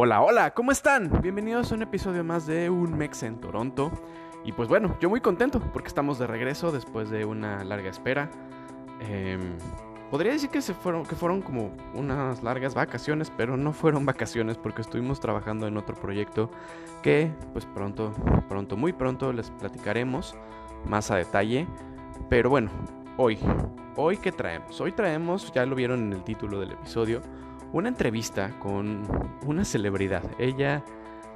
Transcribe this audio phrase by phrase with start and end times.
[0.00, 1.10] Hola, hola, ¿cómo están?
[1.22, 3.90] Bienvenidos a un episodio más de Un Mex en Toronto.
[4.44, 8.30] Y pues bueno, yo muy contento porque estamos de regreso después de una larga espera.
[9.00, 9.58] Em,
[10.08, 14.56] podría decir que, se fueron, que fueron como unas largas vacaciones, pero no fueron vacaciones
[14.56, 16.48] porque estuvimos trabajando en otro proyecto
[17.02, 18.12] que pues pronto,
[18.48, 20.36] pronto, muy pronto les platicaremos
[20.86, 21.66] más a detalle.
[22.28, 22.70] Pero bueno,
[23.16, 23.36] hoy,
[23.96, 24.80] hoy qué traemos?
[24.80, 27.20] Hoy traemos, ya lo vieron en el título del episodio,
[27.72, 29.02] una entrevista con
[29.46, 30.22] una celebridad.
[30.38, 30.84] Ella,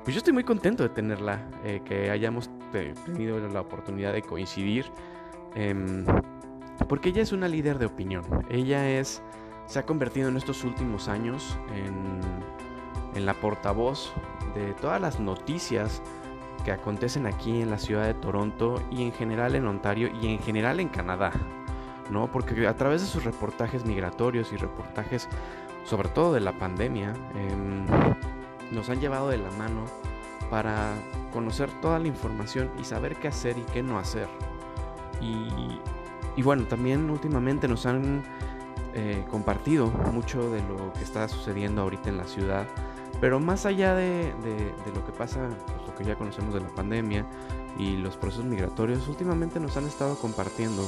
[0.05, 4.87] pues yo estoy muy contento de tenerla, eh, que hayamos tenido la oportunidad de coincidir,
[5.55, 6.05] em,
[6.89, 8.25] porque ella es una líder de opinión.
[8.49, 9.23] Ella es,
[9.67, 12.21] se ha convertido en estos últimos años en,
[13.15, 14.13] en la portavoz
[14.55, 16.03] de todas las noticias
[16.65, 20.39] que acontecen aquí en la ciudad de Toronto y en general en Ontario y en
[20.39, 21.33] general en Canadá.
[22.11, 22.31] ¿no?
[22.31, 25.29] Porque a través de sus reportajes migratorios y reportajes
[25.85, 27.87] sobre todo de la pandemia, em,
[28.71, 29.85] nos han llevado de la mano
[30.51, 30.93] para
[31.33, 34.29] conocer toda la información y saber qué hacer y qué no hacer.
[35.21, 38.23] Y, bueno, también últimamente nos han
[38.95, 42.67] eh, compartido mucho de lo que está sucediendo ahorita en la ciudad.
[43.21, 44.33] Pero más allá de,
[44.95, 47.25] lo que pasa, pues, lo que ya conocemos de la pandemia
[47.79, 50.83] y los procesos migratorios, últimamente nos han estado compartiendo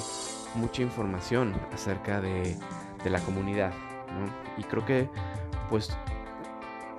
[0.56, 2.56] mucha información acerca de,
[3.04, 3.72] de la comunidad,
[4.56, 5.08] y creo que
[5.70, 5.96] pues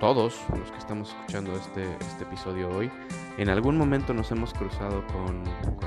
[0.00, 2.90] todos los que estamos escuchando este, este episodio hoy,
[3.38, 5.42] en algún momento nos hemos cruzado con,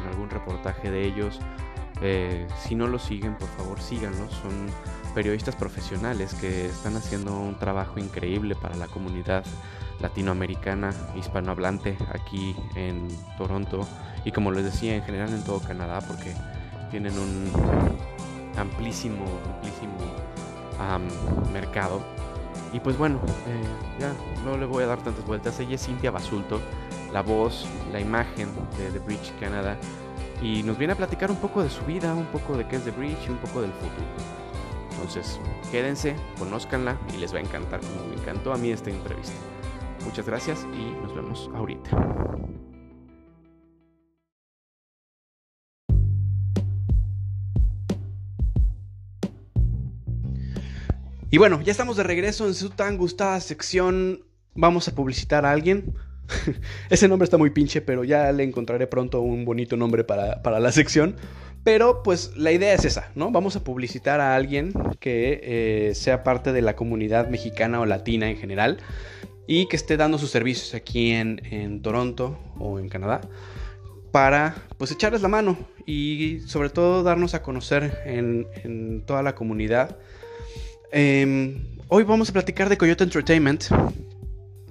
[0.07, 1.39] algún reportaje de ellos.
[2.01, 4.31] Eh, si no lo siguen, por favor síganlos.
[4.31, 4.67] Son
[5.13, 9.43] periodistas profesionales que están haciendo un trabajo increíble para la comunidad
[9.99, 13.07] latinoamericana, hispanohablante aquí en
[13.37, 13.87] Toronto
[14.23, 16.33] y como les decía en general en todo Canadá porque
[16.89, 17.51] tienen un
[18.57, 19.97] amplísimo, amplísimo
[21.53, 22.01] mercado.
[22.71, 24.13] Y pues bueno, eh, ya
[24.45, 25.59] no le voy a dar tantas vueltas.
[25.59, 26.59] Ella es Cintia Basulto,
[27.11, 29.77] la voz, la imagen de The Bridge Canada.
[30.41, 32.83] Y nos viene a platicar un poco de su vida, un poco de qué es
[32.83, 34.39] The Bridge y un poco del futuro.
[34.91, 35.39] Entonces,
[35.71, 39.35] quédense, conózcanla y les va a encantar, como me encantó a mí esta entrevista.
[40.05, 41.89] Muchas gracias y nos vemos ahorita.
[51.31, 54.23] Y bueno, ya estamos de regreso en su tan gustada sección.
[54.55, 55.93] Vamos a publicitar a alguien.
[56.89, 60.71] Ese nombre está muy pinche, pero ya le encontraré pronto un bonito nombre para, la
[60.71, 61.15] sección.
[61.63, 63.29] Pero pues la idea es esa, ¿no?
[63.29, 68.27] Vamos a publicitar a alguien que eh, sea parte de la comunidad mexicana o latina
[68.29, 68.77] en general
[69.45, 73.21] y que esté dando sus servicios aquí en, Toronto o en Canadá
[74.11, 79.35] para pues echarles la mano y sobre todo darnos a conocer en, en toda la
[79.35, 79.97] comunidad
[80.91, 83.65] Em, hoy vamos a platicar de Coyote Entertainment.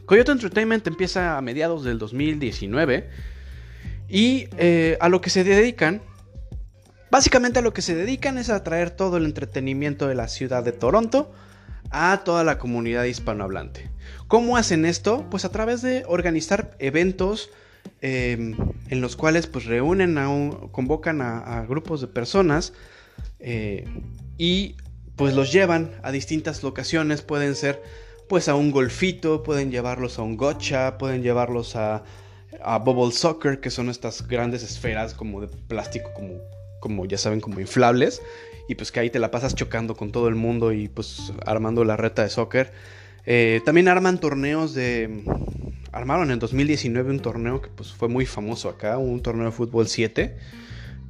[0.05, 3.09] Coyote Entertainment empieza a mediados del 2019
[4.09, 6.03] y eh, a lo que se dedican,
[7.11, 10.65] básicamente a lo que se dedican es a traer todo el entretenimiento de la ciudad
[10.65, 11.31] de Toronto
[11.91, 13.89] a toda la comunidad hispanohablante.
[14.27, 15.25] ¿Cómo hacen esto?
[15.31, 17.49] Pues a través de organizar eventos
[18.00, 18.56] em,
[18.89, 22.73] en los cuales pues reúnen a un, convocan a, grupos de personas
[23.39, 23.85] eh,
[24.37, 24.75] y
[25.19, 27.83] pues los llevan a distintas locaciones, pueden ser
[28.29, 32.05] pues a un golfito, pueden llevarlos a un gotcha, pueden llevarlos a,
[32.62, 36.41] a bubble soccer, que son estas grandes esferas como de plástico, como,
[36.81, 38.23] como ya saben, como inflables,
[38.69, 41.85] y pues que ahí te la pasas chocando con todo el mundo y pues armando
[41.85, 42.73] la reta de soccer.
[43.27, 45.25] Eh, también arman torneos de...
[45.91, 49.89] Armaron en 2019 un torneo que pues fue muy famoso acá, un torneo de fútbol
[49.89, 50.37] 7,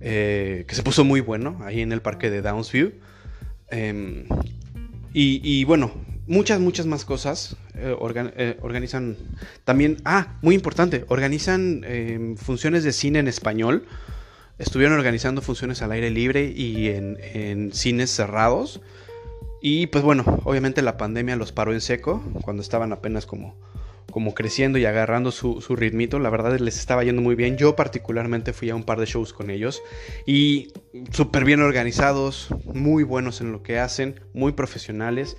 [0.00, 2.92] eh, que se puso muy bueno ahí en el parque de Downsview.
[3.70, 4.26] Em,
[5.12, 5.92] y, bueno,
[6.26, 7.56] muchas, muchas más cosas.
[7.74, 7.96] Eh,
[8.36, 9.16] eh, organizan
[9.64, 13.86] también, ah, muy importante, organizan em, funciones de cine en español.
[14.58, 18.80] Estuvieron organizando funciones al aire libre y en, cines cerrados.
[19.60, 23.56] Y pues bueno, obviamente la pandemia los paró en seco cuando estaban apenas como
[24.18, 26.18] como creciendo y agarrando su, ritmito.
[26.18, 27.56] La verdad les estaba yendo muy bien.
[27.56, 29.80] Yo particularmente fui a un par de shows con ellos
[30.26, 30.72] y
[31.12, 35.36] súper bien organizados, muy buenos en lo que hacen, muy profesionales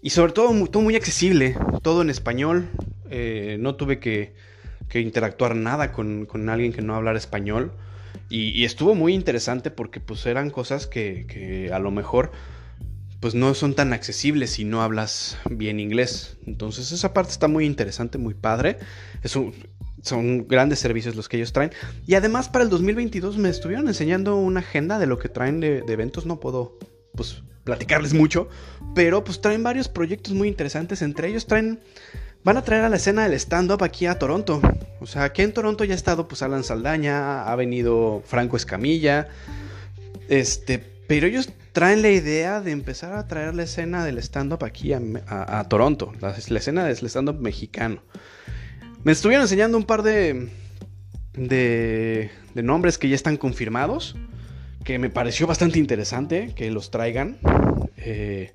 [0.00, 2.70] y sobre todo muy, todo muy accesible, todo en español.
[3.10, 4.32] Eh, no tuve que,
[4.94, 7.72] interactuar nada con, alguien que no hablara español.
[8.30, 12.32] Y, estuvo muy interesante porque pues eran cosas que a lo mejor
[13.24, 16.36] pues no son tan accesibles si no hablas bien inglés.
[16.46, 18.76] Entonces esa parte está muy interesante, muy padre.
[20.02, 21.72] son grandes servicios los que ellos traen.
[22.06, 25.78] Y además para el 2022 me estuvieron enseñando una agenda de lo que traen de,
[25.88, 26.26] eventos.
[26.26, 26.78] No puedo
[27.14, 28.50] pues platicarles mucho,
[28.94, 31.00] pero pues traen varios proyectos muy interesantes.
[31.00, 31.80] Entre ellos traen
[32.44, 34.60] van a traer a la escena del stand-up aquí a Toronto.
[35.00, 39.28] O sea, aquí en Toronto ya ha estado pues Alan Saldaña, ha venido Franco Escamilla,
[40.28, 44.92] este, pero ellos traen la idea de empezar a traer la escena del stand-up aquí
[44.92, 48.02] a, Toronto, la, escena del stand-up mexicano.
[49.02, 50.48] Me estuvieron enseñando un par de,
[51.34, 54.16] de, de nombres que ya están confirmados,
[54.84, 57.38] que me pareció bastante interesante que los traigan.
[57.96, 58.52] Eh,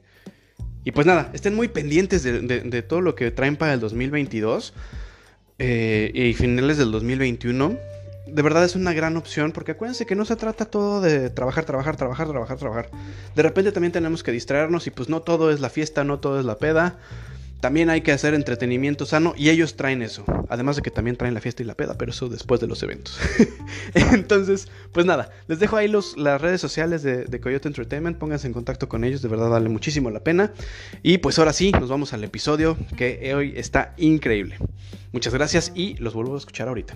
[0.85, 4.73] y pues nada, estén muy pendientes de, todo lo que traen para el 2022
[5.59, 7.77] eh, y finales del 2021.
[8.25, 11.66] De verdad es una gran opción porque acuérdense que no se trata todo de trabajar,
[11.66, 12.89] trabajar, trabajar, trabajar, trabajar.
[13.36, 16.39] De repente también tenemos que distraernos y pues no todo es la fiesta, no todo
[16.39, 16.98] es la peda.
[17.60, 20.24] También hay que hacer entretenimiento sano y ellos traen eso.
[20.48, 22.81] Además de que también traen la fiesta y la peda, pero eso después de los
[22.83, 23.19] eventos.
[23.94, 28.18] Entonces, pues nada, les dejo ahí los, las redes sociales de, Coyote Entertainment.
[28.18, 30.54] Pónganse en contacto con ellos, de verdad vale muchísimo la pena.
[31.04, 34.57] Y pues ahora sí, nos vamos al episodio que hoy está increíble.
[35.12, 36.94] Muchas gracias y los vuelvo a escuchar ahorita.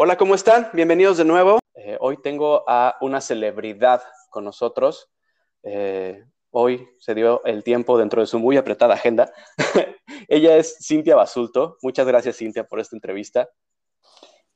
[0.00, 0.70] Hola, ¿cómo están?
[0.72, 1.58] Bienvenidos de nuevo.
[1.74, 4.00] Eh, hoy tengo a una celebridad
[4.30, 5.10] con nosotros.
[5.64, 9.32] Eh, hoy se dio el tiempo dentro de su muy apretada agenda.
[10.28, 11.78] Ella es Cintia Basulto.
[11.82, 13.48] Muchas gracias, Cintia, por esta entrevista.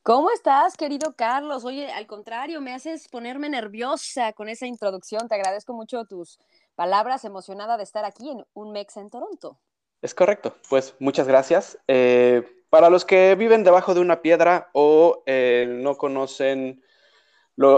[0.05, 1.65] ¿Cómo estás, querido Carlos?
[1.65, 5.27] Oye, al contrario, me haces ponerme nerviosa con esa introducción.
[5.27, 6.39] Te agradezco mucho tus
[6.77, 9.59] palabras, emocionada de estar aquí en Un Mex en Toronto.
[10.03, 11.79] Es correcto, pues muchas gracias.
[11.89, 16.83] Eh, para los que viven debajo de una piedra o eh, no conocen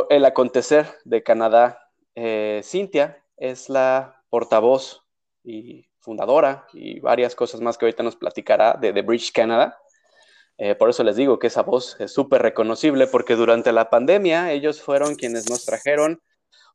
[0.09, 5.03] el acontecer de Canadá, eh, Cintia es la portavoz
[5.43, 9.79] y fundadora y varias cosas más que ahorita nos platicará de The Bridge Canada.
[10.59, 14.53] Eh, por eso les digo que esa voz es súper reconocible porque durante la pandemia
[14.53, 16.23] ellos fueron quienes nos trajeron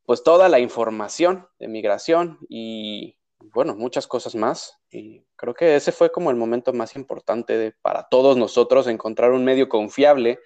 [0.05, 4.77] pues toda la información de migración y bueno, muchas cosas más.
[4.91, 9.43] Y creo que ese fue como el momento más importante para todos nosotros, encontrar un
[9.43, 10.39] medio confiable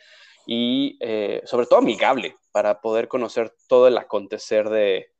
[0.46, 5.14] y eh, sobre todo amigable para poder conocer todo el acontecer de,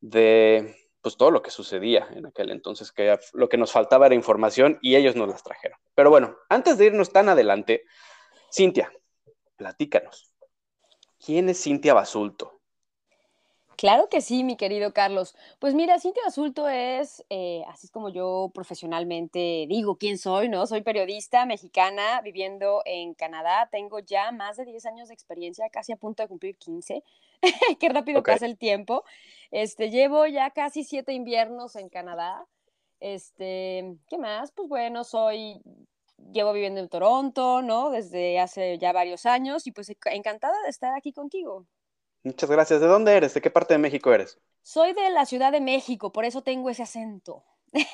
[0.00, 4.14] de pues todo lo que sucedía en aquel entonces, que lo que nos faltaba era
[4.14, 5.78] información y ellos nos las trajeron.
[5.94, 7.84] Pero bueno, antes de irnos tan adelante,
[8.52, 8.92] Cintia,
[9.56, 10.32] platícanos.
[11.24, 12.61] ¿Quién es Cintia Basulto?
[13.76, 15.34] Claro que sí, mi querido Carlos.
[15.58, 20.66] Pues mira, Cintia Basulto es, eh, así es como yo profesionalmente digo quién soy, ¿no?
[20.66, 23.68] Soy periodista mexicana viviendo en Canadá.
[23.70, 27.02] Tengo ya más de 10 años de experiencia, casi a punto de cumplir 15.
[27.80, 29.04] Qué rápido pasa el tiempo.
[29.50, 32.46] Este, llevo ya casi siete inviernos en Canadá.
[33.00, 34.52] Este, ¿qué más?
[34.52, 35.60] Pues bueno, soy,
[36.32, 37.90] llevo viviendo en Toronto, ¿no?
[37.90, 41.66] Desde hace ya varios años y pues encantada de estar aquí contigo.
[42.24, 42.80] Muchas gracias.
[42.80, 43.34] ¿De dónde eres?
[43.34, 44.38] ¿De qué parte de México eres?
[44.62, 47.44] Soy de la Ciudad de México, por eso tengo ese acento.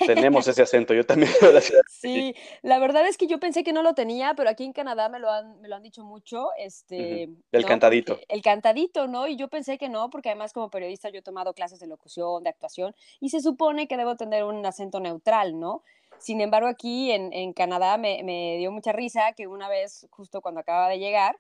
[0.07, 1.83] Tenemos ese acento, yo también de la ciudad.
[1.89, 5.09] Sí, la verdad es que yo pensé que no lo tenía, pero aquí en Canadá
[5.09, 6.49] me lo han, me lo han dicho mucho.
[6.59, 8.19] Este, El cantadito.
[8.29, 9.29] El cantadito, ¿no?
[9.29, 12.43] Y yo pensé que no, porque además como periodista yo he tomado clases de locución,
[12.43, 15.85] de actuación, y se supone que debo tener un acento neutral, ¿no?
[16.19, 20.41] Sin embargo, aquí en, en Canadá me, me dio mucha risa que una vez, justo
[20.41, 21.39] cuando acaba de llegar,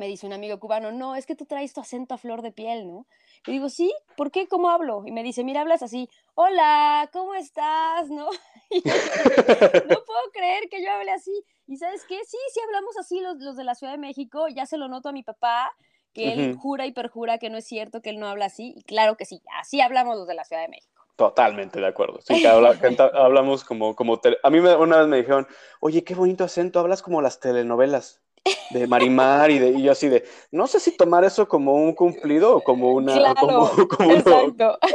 [0.00, 2.52] me dice un amigo cubano, no, es que tú traes tu acento a flor de
[2.52, 3.06] piel, ¿no?
[3.46, 4.48] Y digo, sí, ¿por qué?
[4.48, 5.02] ¿Cómo hablo?
[5.04, 8.08] Y me dice, mira, hablas así, hola, ¿cómo estás?
[8.08, 8.30] ¿No?
[8.70, 8.80] no
[10.06, 11.44] puedo creer que yo hable así.
[11.66, 12.16] ¿Y sabes qué?
[12.24, 15.10] Sí, sí hablamos así los, los de la Ciudad de México, ya se lo noto
[15.10, 15.70] a mi papá,
[16.14, 18.72] que él jura y perjura que no es cierto, que él no habla así.
[18.74, 21.04] Y claro que sí, así hablamos los de la Ciudad de México.
[21.14, 22.20] Totalmente de acuerdo.
[22.22, 22.48] Sí, que
[23.12, 25.46] hablamos como, como a mí me, una vez me dijeron,
[25.80, 28.22] oye, qué bonito acento, hablas como las telenovelas
[28.70, 31.94] de Marimar y, de, y yo así de, no sé si tomar eso como un
[31.94, 33.68] cumplido o como una como,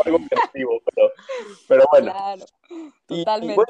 [0.05, 1.11] algo creativo, pero,
[1.67, 2.13] pero bueno.
[3.05, 3.63] totalmente.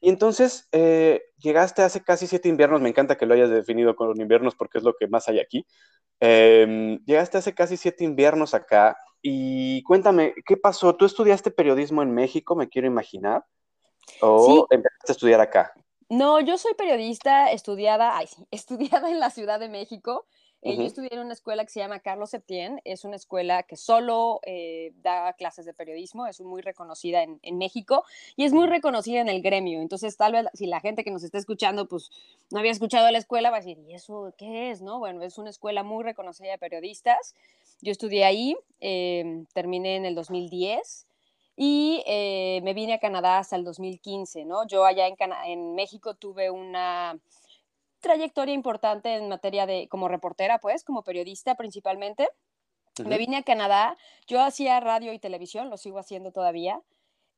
[0.00, 4.08] Y, entonces eh, llegaste hace casi siete inviernos, me encanta que lo hayas definido con
[4.08, 5.66] los inviernos porque es lo que más hay aquí.
[6.20, 10.94] Em, llegaste hace casi siete inviernos acá y cuéntame, ¿qué pasó?
[10.94, 13.44] ¿Tú estudiaste periodismo en México, me quiero imaginar?
[14.20, 15.72] ¿O empezaste a estudiar acá?
[16.08, 20.26] No, yo soy periodista estudiada, ay, sí, estudiada en la Ciudad de México.
[20.62, 22.80] Eh, yo estudié en una escuela que se llama Carlos Septién.
[22.84, 26.26] Es una escuela que solo eh, da clases de periodismo.
[26.26, 28.04] Es muy reconocida en, en, México
[28.36, 29.80] y es muy reconocida en el gremio.
[29.80, 32.10] Entonces, tal vez si la gente que nos está escuchando, pues
[32.50, 34.82] no había escuchado la escuela, va a decir, ¿y eso qué es?
[34.82, 34.98] ¿No?
[34.98, 37.34] Bueno, es una escuela muy reconocida de periodistas.
[37.80, 41.05] Yo estudié ahí, eh, terminé en el 2010
[41.56, 44.66] y eh, me vine a Canadá hasta el 2015, ¿no?
[44.66, 47.18] Yo allá en, en México tuve una
[48.00, 52.28] trayectoria importante en materia de, como reportera, pues, como periodista principalmente.
[53.04, 53.96] Me vine a Canadá,
[54.26, 56.80] yo hacía radio y televisión, lo sigo haciendo todavía,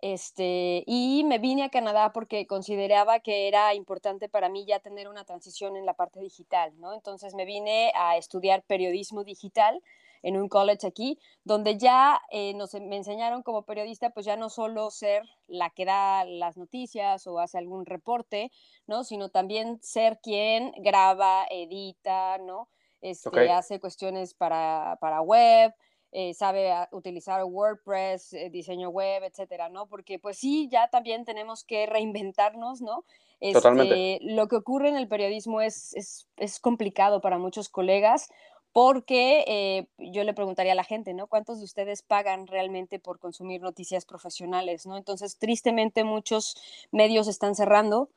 [0.00, 5.08] Este, y me vine a Canadá porque consideraba que era importante para mí ya tener
[5.08, 6.94] una transición en la parte digital, ¿no?
[6.94, 9.82] Entonces me vine a estudiar periodismo digital
[10.22, 14.50] en un college aquí, donde ya eh, nos, me enseñaron como periodista, pues ya no
[14.50, 18.50] solo ser la que da las noticias o hace algún reporte,
[18.87, 19.04] ¿no?
[19.04, 22.68] Sino también ser quien graba, edita, ¿no?
[23.00, 25.72] Este, Hace cuestiones para, para web,
[26.10, 29.87] eh, sabe utilizar WordPress, eh, diseño web, etcétera, ¿no?
[29.87, 33.04] Porque pues sí, ya también tenemos que reinventarnos, ¿no?
[33.52, 34.18] Totalmente.
[34.22, 38.30] Lo que ocurre en el periodismo es, es, es complicado para muchos colegas
[38.78, 41.26] porque eh, yo le preguntaría a la gente, ¿no?
[41.26, 44.97] ¿Cuántos de ustedes pagan realmente por consumir noticias profesionales, ¿no?
[44.97, 46.56] Entonces, tristemente, muchos
[46.92, 48.08] medios están cerrando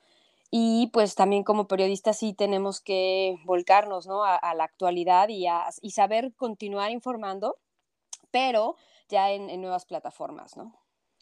[0.52, 4.24] y pues también como periodistas sí tenemos que volcarnos, ¿no?
[4.24, 5.48] A, la actualidad y,
[5.90, 7.58] saber continuar informando
[8.30, 8.76] pero
[9.10, 10.76] ya en, nuevas plataformas, ¿no?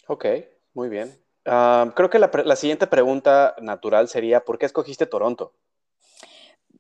[0.08, 0.26] Ok,
[0.74, 1.18] muy bien.
[1.46, 5.54] Ah, creo que la, siguiente pregunta natural sería, ¿por qué escogiste Toronto?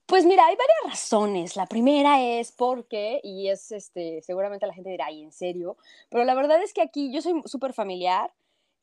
[0.09, 1.55] Pues mira, hay varias razones.
[1.55, 5.77] La primera es porque, y es este, seguramente la gente dirá, ay, en serio,
[6.09, 8.31] pero la verdad es que aquí yo soy súper familiar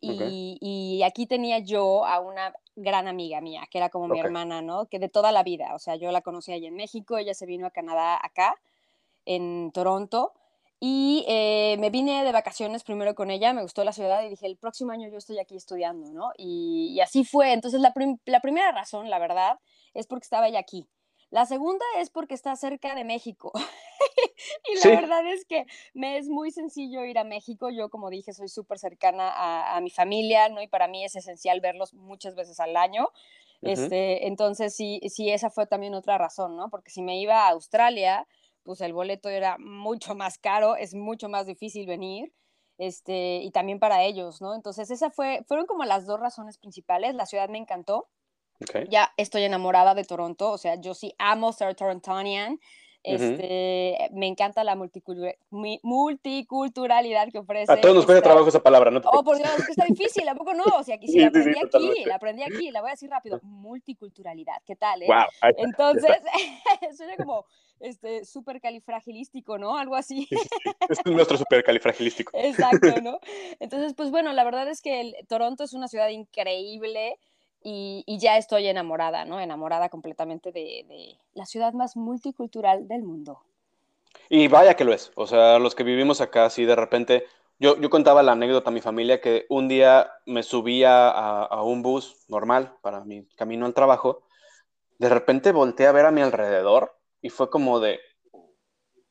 [0.00, 4.86] y, aquí tenía yo a una gran amiga mía, que era como mi hermana, ¿no?
[4.86, 7.44] Que de toda la vida, o sea, yo la conocí allá en México, ella se
[7.44, 8.54] vino a Canadá acá,
[9.24, 10.32] en Toronto,
[10.78, 14.46] y eh, me vine de vacaciones primero con ella, me gustó la ciudad y dije,
[14.46, 16.30] el próximo año yo estoy aquí estudiando, ¿no?
[16.36, 17.52] Y, así fue.
[17.52, 17.92] Entonces, la,
[18.40, 19.58] primera razón, la verdad,
[19.92, 20.86] es porque estaba ella aquí.
[21.30, 23.52] La segunda es porque está cerca de México.
[24.72, 27.68] y la verdad es que me es muy sencillo ir a México.
[27.70, 30.62] Yo, como dije, soy súper cercana a, mi familia, ¿no?
[30.62, 33.08] Y para mí es esencial verlos muchas veces al año.
[33.62, 36.70] este, entonces, sí, sí, esa fue también otra razón, ¿no?
[36.70, 38.26] Porque si me iba a Australia,
[38.62, 42.32] pues el boleto era mucho más caro, es mucho más difícil venir,
[42.78, 44.54] este, y también para ellos, ¿no?
[44.54, 47.14] Entonces, esas fue, fueron como las dos razones principales.
[47.14, 48.08] La ciudad me encantó.
[48.88, 52.58] Ya estoy enamorada de Toronto, o sea, yo sí amo ser torontonian.
[53.06, 57.72] Este, Me encanta la multiculturalidad que ofrece.
[57.72, 59.00] A todos nos cuesta trabajo esa palabra, ¿no?
[59.04, 60.64] oh, por Dios, que está difícil, ¿a poco no?
[60.76, 63.38] O sea, aquí sí, la aprendí aquí, la aprendí aquí, la voy a decir rápido.
[63.44, 65.02] Multiculturalidad, ¿qué tal?
[65.02, 65.06] Eh?
[65.06, 66.16] Wow, Entonces,
[66.96, 67.46] suena como
[67.78, 68.22] este,
[68.60, 69.76] califragilístico, ¿no?
[69.76, 70.26] Algo así.
[70.88, 72.32] es nuestro califragilístico.
[72.34, 73.20] Exacto, ¿no?
[73.60, 77.20] Entonces, pues bueno, la verdad es que Toronto es una ciudad increíble
[77.68, 79.40] y, ya estoy enamorada, ¿no?
[79.40, 83.40] Enamorada completamente de, la ciudad más multicultural del mundo.
[84.28, 85.10] Y vaya que lo es.
[85.16, 87.26] O sea, los que vivimos acá, sí, de repente,
[87.58, 91.82] yo, yo contaba la anécdota a mi familia que un día me subía a, un
[91.82, 94.22] bus normal para mi camino al trabajo.
[94.98, 97.98] De repente volteé a ver a mi alrededor y fue como de,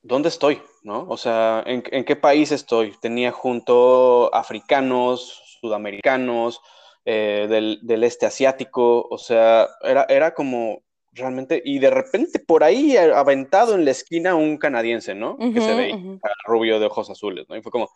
[0.01, 0.61] ¿dónde estoy?
[0.81, 1.05] ¿No?
[1.09, 2.95] O sea, ¿en, qué país estoy?
[3.01, 6.61] Tenía junto africanos, sudamericanos,
[7.05, 10.81] eh, del, este asiático, o sea, era, era como
[11.11, 15.37] realmente, y de repente por ahí aventado en la esquina un canadiense, ¿no?
[15.37, 17.55] que se ve rubio de ojos azules, ¿no?
[17.55, 17.89] Y fue como,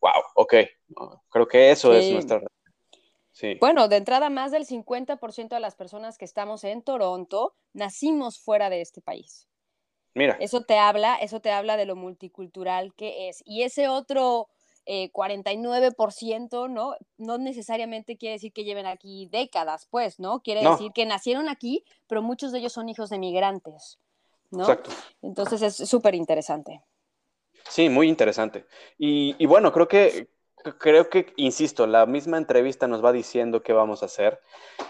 [0.00, 0.54] wow, ok,
[1.30, 2.40] creo que eso es nuestra...
[3.30, 3.58] Sí.
[3.60, 8.70] Bueno, de entrada, más del 50% de las personas que estamos en Toronto nacimos fuera
[8.70, 9.46] de este país.
[10.14, 10.38] Mira.
[10.40, 13.42] Eso te habla, eso te habla de lo multicultural que es.
[13.44, 14.48] Y ese otro
[14.86, 16.94] 49%, eh, ¿no?
[17.18, 20.40] No necesariamente quiere decir que lleven aquí décadas, pues, ¿no?
[20.40, 23.98] Quiere decir que nacieron aquí, pero muchos de ellos son hijos de migrantes,
[24.50, 24.62] ¿no?
[24.62, 24.90] Exacto.
[25.22, 26.82] Entonces es súper interesante.
[27.68, 28.66] Sí, muy interesante.
[28.98, 30.28] Y, bueno, creo que,
[30.78, 34.40] creo que, insisto, la misma entrevista nos va diciendo qué vamos a hacer.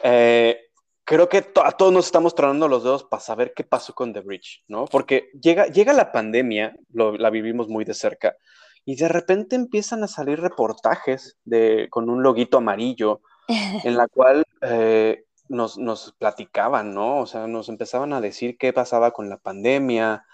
[0.03, 0.61] Eh,
[1.05, 4.21] creo que a todos nos estamos tronando los dedos para saber qué pasó con The
[4.21, 4.85] Bridge, ¿no?
[4.87, 8.37] Porque llega, llega la pandemia, la vivimos muy de cerca,
[8.87, 14.45] y de repente empiezan a salir reportajes de, con un loguito amarillo, en la cual
[14.63, 17.19] eh, nos, nos, platicaban, ¿no?
[17.19, 20.25] O sea, nos empezaban a decir qué pasaba con la pandemia,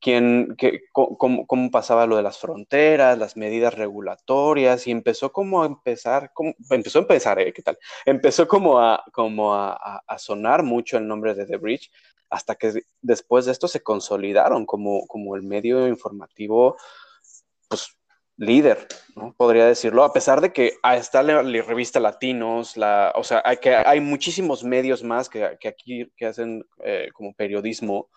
[0.00, 5.62] quién, qué, cómo, cómo, pasaba lo de las fronteras, las medidas regulatorias, y empezó como
[5.62, 7.52] a empezar, como, empezó a empezar, ¿eh?
[7.52, 7.78] ¿Qué tal?
[8.04, 11.92] Empezó como a, como a, a, sonar mucho el nombre de The Bridge,
[12.28, 16.76] hasta que después de esto se consolidaron como, como el medio informativo,
[17.68, 17.99] pues
[18.40, 19.34] líder, ¿no?
[19.36, 23.74] Podría decirlo, a pesar de que está la, revista Latinos, la, o sea, hay, que,
[23.74, 28.08] hay muchísimos medios más que, que aquí que hacen eh, como periodismo,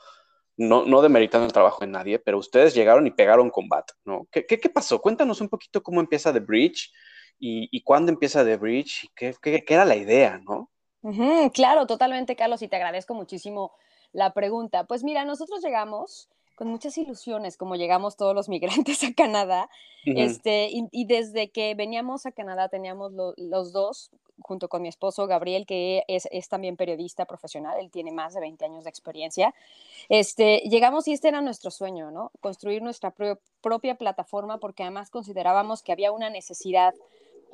[0.55, 4.25] no, no demeritando el trabajo de nadie, pero ustedes llegaron y pegaron combate, ¿no?
[4.31, 5.01] ¿Qué, qué, qué pasó?
[5.01, 6.93] Cuéntanos un poquito cómo empieza The Bridge
[7.37, 10.69] y, y cuándo empieza The Bridge y qué, qué, era la idea, ¿no?
[11.53, 13.73] claro, totalmente, Carlos, y te agradezco muchísimo
[14.13, 14.85] la pregunta.
[14.85, 16.29] Pues mira, nosotros llegamos
[16.63, 19.69] con muchas ilusiones, como llegamos todos los migrantes a Canadá.
[20.05, 25.65] este, y, desde que veníamos a Canadá teníamos los dos, junto con mi esposo Gabriel,
[25.65, 29.53] que es, es, también periodista profesional, él tiene más de 20 años de experiencia.
[30.07, 32.31] Este, llegamos y este era nuestro sueño, ¿no?
[32.39, 33.13] Construir nuestra
[33.61, 36.93] propia plataforma porque además considerábamos que había una necesidad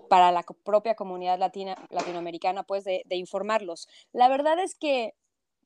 [0.08, 3.88] para la propia comunidad latina, latinoamericana, pues de, de informarlos.
[4.14, 5.16] La verdad es que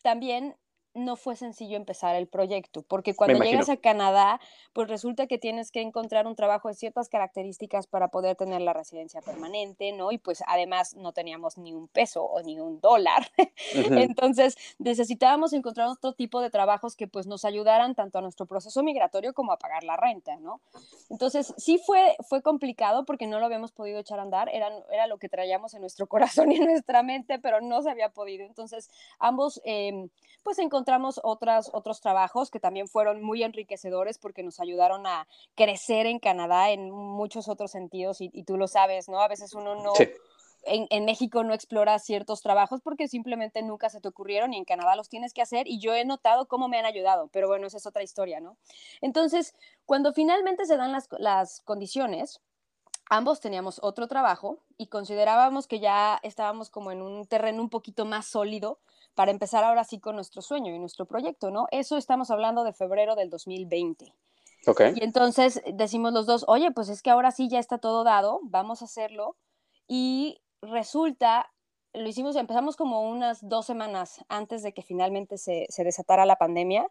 [0.02, 0.56] también
[0.94, 4.40] no fue sencillo empezar el proyecto, porque cuando llegas a Canadá,
[4.74, 8.74] pues resulta que tienes que encontrar un trabajo de ciertas características para poder tener la
[8.74, 10.12] residencia permanente, ¿no?
[10.12, 13.32] Y pues además no teníamos ni un peso o ni un dólar.
[13.74, 18.84] Entonces necesitábamos encontrar otro tipo de trabajos que pues nos ayudaran tanto a nuestro proceso
[18.84, 20.62] migratorio como a pagar la renta, ¿no?
[21.10, 25.08] Entonces sí fue, fue complicado porque no lo habíamos podido echar a andar, era, era
[25.08, 26.06] lo que traíamos en nuestro
[26.44, 28.46] corazón y en nuestra mente, pero no se había podido.
[28.46, 30.10] Entonces ambos em,
[30.44, 35.28] pues encontramos encontramos otras, otros trabajos que también fueron muy enriquecedores porque nos ayudaron a
[35.56, 39.22] crecer en Canadá en muchos otros sentidos y, tú lo sabes, ¿no?
[39.22, 39.94] A veces uno no...
[40.66, 44.64] En, en, México no explora ciertos trabajos porque simplemente nunca se te ocurrieron y en
[44.64, 47.68] Canadá los tienes que hacer y yo he notado cómo me han ayudado, pero bueno,
[47.68, 48.56] esa es otra historia, ¿no?
[49.02, 52.40] Entonces, cuando finalmente se dan las, las condiciones,
[53.10, 58.06] ambos teníamos otro trabajo y considerábamos que ya estábamos como en un terreno un poquito
[58.06, 58.80] más sólido
[59.16, 61.68] para empezar ahora sí con nuestro sueño y nuestro proyecto, ¿no?
[61.72, 64.14] Eso estamos hablando de febrero del 2020.
[64.66, 64.82] Ok.
[64.96, 68.40] Y entonces decimos los dos, oye, pues es que ahora sí ya está todo dado,
[68.44, 69.36] vamos a hacerlo.
[69.88, 71.52] Y resulta,
[71.94, 76.88] lo hicimos, empezamos como unas dos semanas antes de que finalmente se, desatara la pandemia,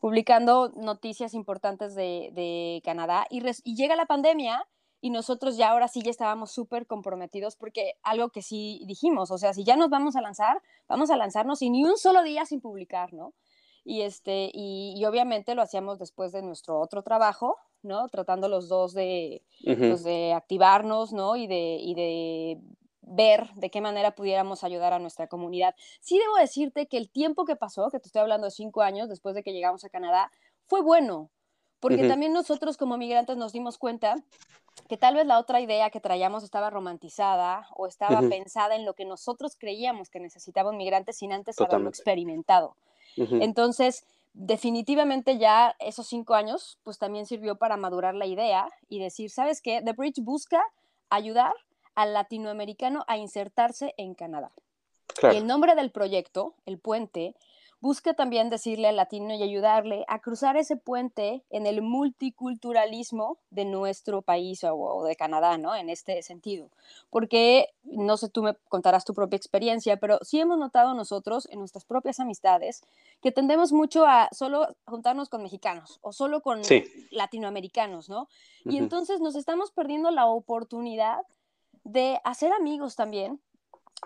[0.00, 3.26] publicando noticias importantes de, Canadá.
[3.30, 4.66] Y, y llega la pandemia
[5.04, 9.36] y nosotros ya ahora sí ya estábamos súper comprometidos porque algo que sí dijimos, o
[9.36, 12.46] sea, si ya nos vamos a lanzar, vamos a lanzarnos y ni un solo día
[12.46, 13.34] sin publicar, ¿no?
[13.84, 18.08] Y, este, y, obviamente lo hacíamos después de nuestro otro trabajo, ¿no?
[18.10, 21.34] Tratando los dos de, pues, de activarnos, ¿no?
[21.34, 22.60] Y de, y de
[23.00, 25.74] ver de qué manera pudiéramos ayudar a nuestra comunidad.
[26.00, 29.08] Sí debo decirte que el tiempo que pasó, que te estoy hablando de cinco años
[29.08, 30.30] después de que llegamos a Canadá,
[30.68, 31.32] fue bueno,
[31.80, 34.14] porque también nosotros como migrantes nos dimos cuenta
[34.88, 38.94] que tal vez la otra idea que traíamos estaba romantizada o estaba pensada en lo
[38.94, 42.76] que nosotros creíamos que necesitaba un migrante sin antes haberlo experimentado.
[43.16, 44.04] Entonces,
[44.34, 49.60] definitivamente ya esos cinco años, pues también sirvió para madurar la idea y decir, ¿sabes
[49.60, 49.82] qué?
[49.82, 50.62] The Bridge busca
[51.10, 51.52] ayudar
[51.94, 54.50] al latinoamericano a insertarse en Canadá.
[55.22, 57.34] Y el nombre del proyecto, el puente,
[57.82, 63.64] busca también decirle al latino y ayudarle a cruzar ese puente en el multiculturalismo de
[63.64, 65.74] nuestro país o, de Canadá, ¿no?
[65.74, 66.70] En este sentido.
[67.10, 71.58] Porque, no sé, tú me contarás tu propia experiencia, pero sí hemos notado nosotros en
[71.58, 72.82] nuestras propias amistades
[73.20, 76.62] que tendemos mucho a solo juntarnos con mexicanos o solo con
[77.10, 78.28] latinoamericanos, ¿no?
[78.64, 81.18] Y entonces nos estamos perdiendo la oportunidad
[81.82, 83.40] de hacer amigos también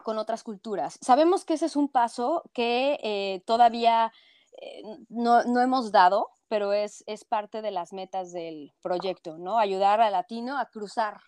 [0.03, 0.99] con otras culturas.
[1.01, 4.13] Sabemos que ese es un paso que eh, todavía
[4.61, 9.59] eh, no, hemos dado, pero es, es parte de las metas del proyecto, ¿no?
[9.59, 11.21] Ayudar al latino a cruzar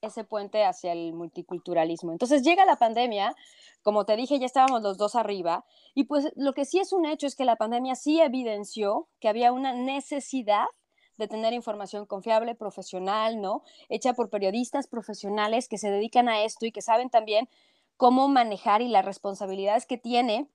[0.00, 2.12] ese puente hacia el multiculturalismo.
[2.12, 3.34] Entonces llega la pandemia,
[3.82, 7.06] como te dije, ya estábamos los dos arriba, y pues lo que sí es un
[7.06, 10.66] hecho es que la pandemia sí evidenció que había una necesidad
[11.18, 13.62] de tener información confiable, profesional, ¿no?
[13.88, 17.48] Hecha por periodistas profesionales que se dedican a esto y que saben también
[17.96, 20.48] cómo manejar y las responsabilidades que tiene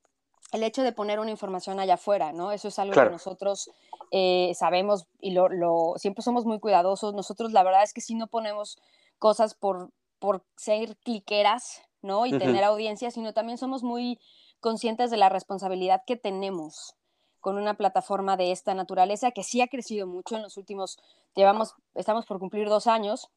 [0.52, 2.52] el hecho de poner una información allá afuera, ¿no?
[2.52, 3.70] Eso es algo que nosotros
[4.12, 7.14] eh, sabemos y lo, siempre somos muy cuidadosos.
[7.14, 8.78] Nosotros la verdad es que si no ponemos
[9.20, 12.26] cosas por, por ser cliqueras, ¿no?
[12.26, 14.20] Y tener audiencia, sino también somos muy
[14.60, 16.96] conscientes de la responsabilidad que tenemos
[17.40, 20.98] con una plataforma de esta naturaleza que sí ha crecido mucho en los últimos,
[21.36, 23.30] llevamos, estamos por cumplir dos años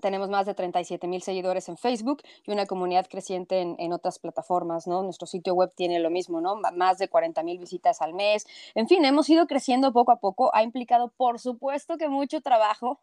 [0.00, 4.86] tenemos más de 37 mil seguidores en Facebook y una comunidad creciente en, otras plataformas,
[4.86, 5.02] ¿no?
[5.02, 6.56] Nuestro sitio web tiene lo mismo, ¿no?
[6.74, 8.46] Más de 40 mil visitas al mes.
[8.74, 10.54] En fin, hemos ido creciendo poco a poco.
[10.54, 13.00] Ha implicado, por supuesto, que mucho trabajo,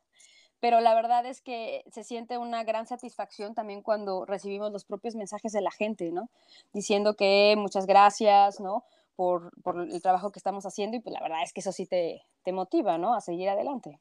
[0.60, 5.16] pero la verdad es que se siente una gran satisfacción también cuando recibimos los propios
[5.16, 6.30] mensajes de la gente, ¿no?
[6.74, 8.86] Diciendo que muchas gracias, ¿no?
[9.16, 9.52] Por,
[9.90, 12.52] el trabajo que estamos haciendo y pues la verdad es que eso sí te, te
[12.52, 13.14] motiva, ¿no?
[13.14, 14.00] A seguir adelante.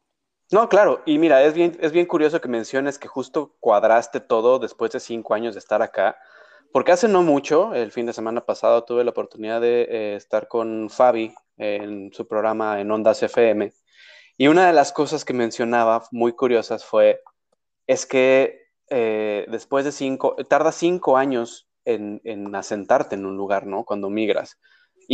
[0.52, 4.58] No, claro, y mira, es bien, es bien curioso que menciones que justo cuadraste todo
[4.58, 6.18] después de cinco años de estar acá,
[6.72, 10.48] porque hace no mucho, el fin de semana pasado, tuve la oportunidad de eh, estar
[10.48, 13.72] con Fabi en su programa en Ondas FM,
[14.36, 17.22] y una de las cosas que mencionaba muy curiosas fue,
[17.86, 18.60] es que
[18.90, 23.84] eh, después de cinco, tarda cinco años en, en asentarte en un lugar, ¿no?
[23.84, 24.58] Cuando migras.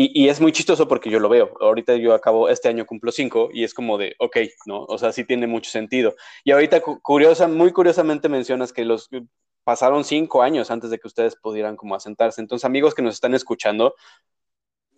[0.00, 1.56] Y, es muy chistoso porque yo lo veo.
[1.60, 4.84] Ahorita yo acabo, este año cumplo cinco y es como de, ok, ¿no?
[4.84, 6.14] O sea, sí tiene mucho sentido.
[6.44, 9.10] Y ahorita, curiosa, muy curiosamente mencionas que los
[9.64, 12.40] pasaron cinco años antes de que ustedes pudieran como asentarse.
[12.40, 13.96] Entonces, amigos que nos están escuchando,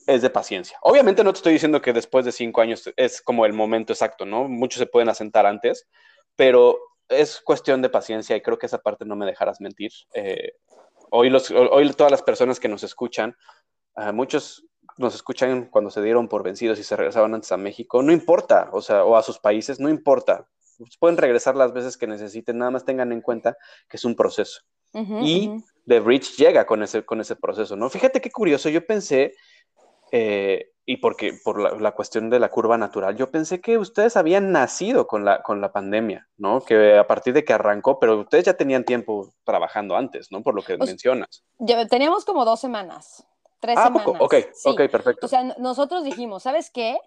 [0.07, 0.77] es de paciencia.
[0.83, 4.27] Obviamente no te estoy diciendo que después de cinco años es como el momento exacto,
[4.27, 4.49] ¿no?
[4.49, 5.89] Muchos se pueden asentar antes,
[6.37, 9.93] pero es cuestión de paciencia y creo que esa parte no me dejarás mentir.
[10.13, 10.53] Eh,
[11.11, 13.35] hoy, los, hoy todas las personas que nos escuchan,
[13.97, 14.67] uh, muchos
[15.01, 18.69] nos escuchan cuando se dieron por vencidos y se regresaban antes a México, no importa,
[18.73, 20.47] o sea, o a sus países, no importa.
[20.99, 23.57] Pueden regresar las veces que necesiten, nada más tengan en cuenta
[23.89, 24.61] que es un proceso.
[24.93, 25.51] y
[25.87, 27.91] The Bridge llega con ese, con ese proceso, ¿no?
[27.91, 29.35] Fíjate qué curioso, yo pensé,
[30.13, 34.17] eh, y porque por la, la, cuestión de la curva natural, yo pensé que ustedes
[34.17, 36.63] habían nacido con la, con la pandemia, ¿no?
[36.63, 40.43] Que a partir de que arrancó, pero ustedes ya tenían tiempo trabajando antes, ¿no?
[40.43, 41.45] Por lo que mencionas.
[41.59, 43.25] Ya, teníamos como dos semanas.
[43.61, 44.05] Tres ah, semanas.
[44.05, 44.25] Poco?
[44.25, 45.27] Ok, ok, perfecto.
[45.27, 46.99] O sea, nosotros dijimos, ¿sabes qué?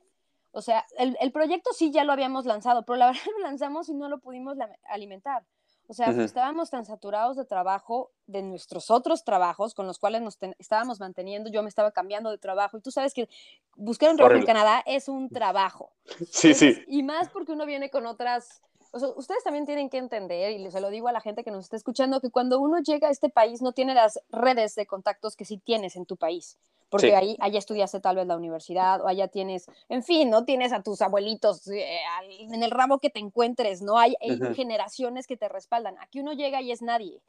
[0.52, 3.90] O sea, el, el, proyecto sí ya lo habíamos lanzado, pero la verdad lo lanzamos
[3.90, 5.44] y no lo pudimos alimentar.
[5.88, 10.38] O sea, estábamos tan saturados de trabajo, de nuestros otros trabajos con los cuales nos
[10.58, 11.52] estábamos manteniendo.
[11.52, 13.28] Yo me estaba cambiando de trabajo y tú sabes que
[13.76, 15.92] buscar un trabajo en Canadá es un trabajo.
[16.32, 16.84] Sí, sí.
[16.88, 18.62] Y más porque uno viene con otras
[18.94, 21.76] ustedes también tienen que entender, y se lo digo a la gente que nos está
[21.76, 25.46] escuchando, que cuando uno llega a este país no tiene las redes de contactos que
[25.46, 26.58] sí tienes en tu país.
[26.90, 30.72] Porque ahí allá estudiaste tal vez la universidad, o allá tienes, en fin, no tienes
[30.74, 33.98] a tus abuelitos eh, en el ramo que te encuentres, ¿no?
[33.98, 34.16] Hay,
[34.56, 35.98] generaciones que te respaldan.
[36.00, 37.24] Aquí uno llega y es nadie.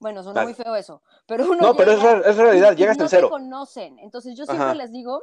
[0.00, 3.28] Bueno, suena muy feo eso, pero uno No, pero es, realidad, llegas en cero.
[3.28, 4.00] No conocen.
[4.00, 5.22] Entonces yo siempre les digo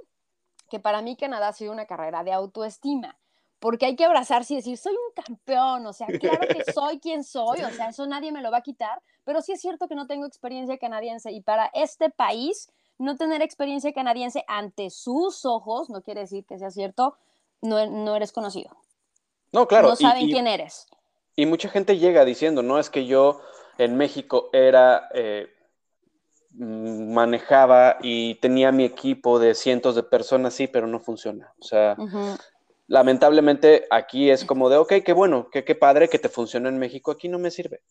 [0.69, 3.17] que para mí Canadá ha sido una carrera de autoestima
[3.65, 7.23] porque hay que abrazarse y decir, soy un campeón, o sea, claro que soy quien
[7.23, 9.95] soy, o sea, eso nadie me lo va a quitar, pero sí es cierto que
[9.95, 15.89] no tengo experiencia canadiense y para este país no tener experiencia canadiense ante sus ojos
[15.89, 17.17] no quiere decir que sea cierto,
[17.63, 18.69] no, no eres conocido.
[19.51, 19.89] No, claro.
[19.89, 20.85] No saben quién eres.
[21.35, 23.41] Y mucha gente llega diciendo, no, es que yo
[23.79, 25.09] en México era...
[25.15, 25.47] Eh,
[26.57, 31.53] manejaba y tenía mi equipo de cientos de personas, sí, pero no funciona.
[31.59, 31.97] O sea,
[32.87, 36.77] lamentablemente aquí es como de, ok, qué bueno, qué, qué padre que te funcione en
[36.77, 37.81] México, aquí no me sirve.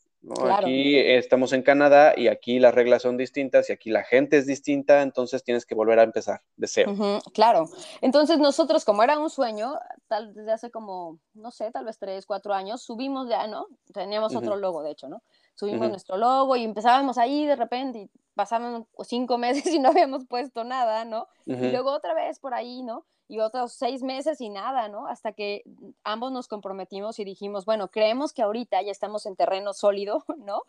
[0.51, 4.47] Aquí estamos en Canadá y aquí las reglas son distintas y aquí la gente es
[4.47, 7.21] distinta, entonces tienes que volver a empezar de cero.
[7.35, 7.69] claro,
[8.01, 9.75] entonces nosotros como era un sueño,
[10.07, 13.67] tal, desde hace como, no sé, tal vez tres, cuatro años, subimos ya, ¿no?
[13.93, 15.23] Teníamos otro logo, de hecho, ¿no?
[15.55, 20.27] Subimos nuestro logo y empezábamos ahí de repente y pasaban cinco meses y no habíamos
[20.27, 21.29] puesto nada, ¿no?
[21.47, 23.05] Y luego otra vez por ahí, ¿no?
[23.29, 25.07] Y otros seis meses y nada, ¿no?
[25.07, 25.63] Hasta que
[26.03, 30.63] ambos nos comprometimos y dijimos, bueno, creemos que ahorita ya estamos en terreno sólido, ¿no?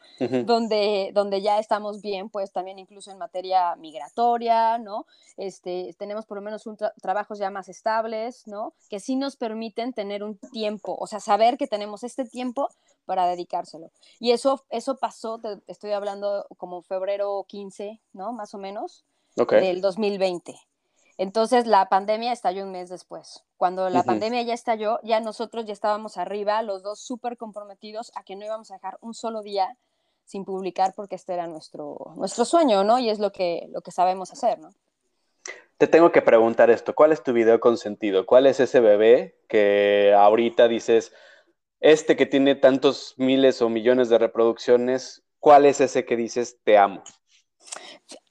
[0.46, 5.06] donde, donde ya estamos bien, pues también incluso en materia migratoria, ¿no?
[5.38, 8.74] Este, tenemos por lo menos un trabajos ya más estables, ¿no?
[8.90, 12.70] Que sí nos permiten tener un tiempo, o sea, saber que tenemos este tiempo
[13.06, 13.92] para dedicárselo.
[14.20, 18.34] Y eso, eso pasó, te, estoy hablando como febrero 15, ¿no?
[18.34, 20.56] Más o menos, del 2020.
[21.18, 23.46] Entonces la pandemia estalló un mes después.
[23.58, 28.24] Cuando la pandemia ya estalló, ya nosotros ya estábamos arriba, los dos súper comprometidos a
[28.24, 29.78] que no íbamos a dejar un solo día
[30.26, 33.00] sin publicar porque este era nuestro, nuestro sueño, ¿no?
[33.00, 34.74] Y es lo que, lo que sabemos hacer, ¿no?
[35.78, 38.26] Te tengo que preguntar esto, ¿cuál es tu video consentido?
[38.26, 41.14] ¿Cuál es ese bebé que ahorita dices,
[41.82, 46.78] este que tiene tantos miles o millones de reproducciones, ¿cuál es ese que dices, te
[46.78, 47.04] amo?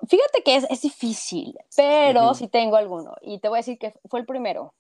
[0.09, 3.15] Fíjate que es, es difícil, pero sí tengo alguno.
[3.23, 4.75] Y te voy a decir que fue el primero.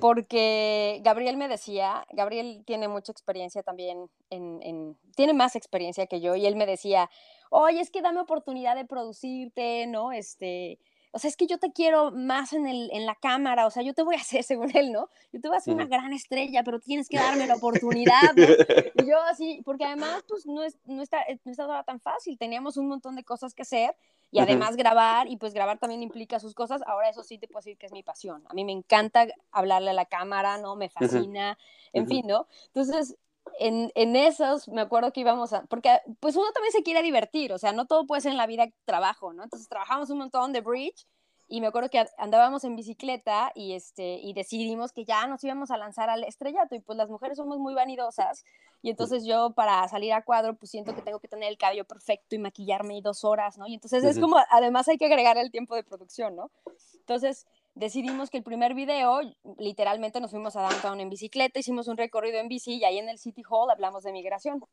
[0.00, 6.22] Porque Gabriel me decía, Gabriel tiene mucha experiencia también en, en, tiene más experiencia que
[6.22, 7.10] yo, y él me decía,
[7.50, 10.12] oye, es que dame oportunidad de producirte, ¿no?
[10.12, 10.78] Este,
[11.16, 13.82] o sea, es que yo te quiero más en, el, en la cámara, o sea,
[13.82, 15.08] yo te voy a hacer, según él, ¿no?
[15.32, 18.46] Yo te voy a hacer una gran estrella, pero tienes que darme la oportunidad, ¿no?
[19.02, 22.36] Y yo así, porque además, pues, no, es, no, está, eh, no estaba tan fácil,
[22.36, 23.96] teníamos un montón de cosas que hacer,
[24.30, 27.60] y además grabar, y pues grabar también implica sus cosas, ahora eso sí te puedo
[27.60, 30.76] decir que es mi pasión, a mí me encanta hablarle a la cámara, ¿no?
[30.76, 31.56] Me fascina,
[31.94, 32.46] en fin, ¿no?
[32.66, 33.16] Entonces,
[33.58, 37.52] en, en, esos me acuerdo que íbamos a, porque pues uno también se quiere divertir,
[37.52, 39.44] o sea, no todo puede ser en la vida trabajo, ¿no?
[39.44, 41.06] Entonces trabajamos un montón de bridge
[41.48, 45.70] y me acuerdo que andábamos en bicicleta y, este, y decidimos que ya nos íbamos
[45.70, 48.44] a lanzar al estrellato y pues las mujeres somos muy vanidosas
[48.82, 51.84] y entonces yo para salir a cuadro pues siento que tengo que tener el cabello
[51.84, 53.66] perfecto y maquillarme dos horas, ¿no?
[53.66, 56.50] Y entonces es como, además hay que agregar el tiempo de producción, ¿no?
[56.94, 59.20] Entonces decidimos que el primer video,
[59.58, 63.08] literalmente nos fuimos a Downtown en bicicleta, hicimos un recorrido en bici y ahí en
[63.08, 64.64] el City Hall hablamos de migración.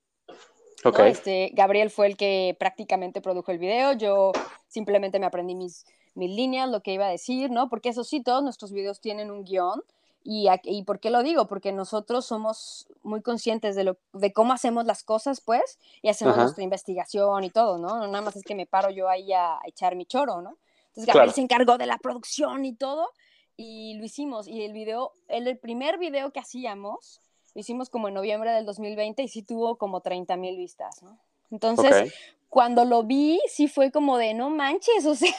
[0.83, 1.11] Okay.
[1.11, 4.31] Este, Gabriel fue el que prácticamente produjo el video, yo
[4.67, 5.85] simplemente me aprendí mis,
[6.15, 7.69] mis líneas, lo que iba a decir, ¿no?
[7.69, 9.83] Porque eso sí, todos nuestros videos tienen un guion.
[10.25, 11.47] Y, y, por qué lo digo?
[11.47, 16.37] Porque nosotros somos muy conscientes de, lo, de cómo hacemos las cosas, pues, y hacemos
[16.37, 18.07] nuestra investigación y todo, ¿no?
[18.07, 20.57] Nada más es que me paro yo ahí a, echar mi choro, ¿no?
[20.95, 23.09] Entonces Gabriel se encargó de la producción y todo,
[23.57, 24.47] y lo hicimos.
[24.47, 27.21] Y el video, el, el primer video que hacíamos,
[27.55, 31.17] lo hicimos como en noviembre del 2020 y sí tuvo como 30 mil vistas, ¿no?
[31.51, 32.13] Entonces,
[32.49, 35.33] cuando lo vi, sí fue como de, no manches, o sea,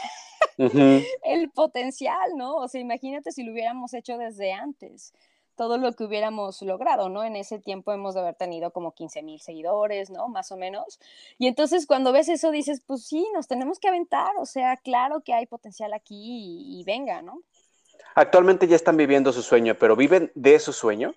[0.56, 2.56] el potencial, ¿no?
[2.56, 5.12] O sea, imagínate si lo hubiéramos hecho desde antes,
[5.56, 7.24] todo lo que hubiéramos logrado, ¿no?
[7.24, 10.28] En ese tiempo hemos de haber tenido como 15 mil seguidores, ¿no?
[10.28, 11.00] Más o menos.
[11.38, 15.22] Y entonces cuando ves eso dices, pues sí, nos tenemos que aventar, o sea, claro
[15.22, 17.42] que hay potencial aquí y, venga, ¿no?
[18.14, 21.14] Actualmente ya están viviendo su sueño, pero ¿viven de su sueño?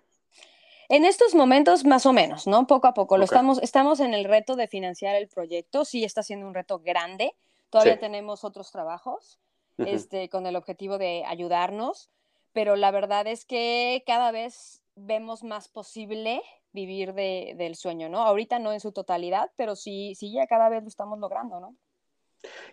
[0.90, 2.66] En estos momentos, más o menos, ¿no?
[2.66, 3.18] Poco a poco.
[3.18, 5.84] Lo estamos, estamos en el reto de financiar el proyecto.
[5.84, 7.36] Sí, está siendo un reto grande.
[7.70, 9.38] Todavía tenemos otros trabajos
[9.78, 12.10] este, con el objetivo de ayudarnos,
[12.58, 16.42] pero la verdad es que cada vez vemos más posible
[16.72, 18.24] vivir de, del sueño, ¿no?
[18.24, 21.76] Ahorita no en su totalidad, pero sí, sí ya cada vez lo estamos logrando, ¿no?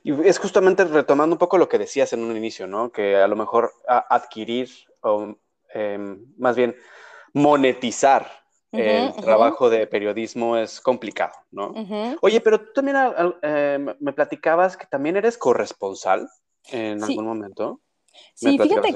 [0.02, 2.92] Y es justamente retomando un poco lo que decías en un inicio, ¿no?
[2.92, 4.70] Que a lo mejor adquirir,
[5.02, 5.36] o
[5.74, 6.74] em, más bien
[7.34, 8.26] monetizar
[8.72, 11.74] el trabajo de periodismo es complicado, ¿no?
[12.22, 12.96] Oye, pero tú también
[13.42, 16.26] eh, me platicabas que también eres corresponsal
[16.70, 17.82] en algún momento.
[18.34, 18.94] Sí, fíjate,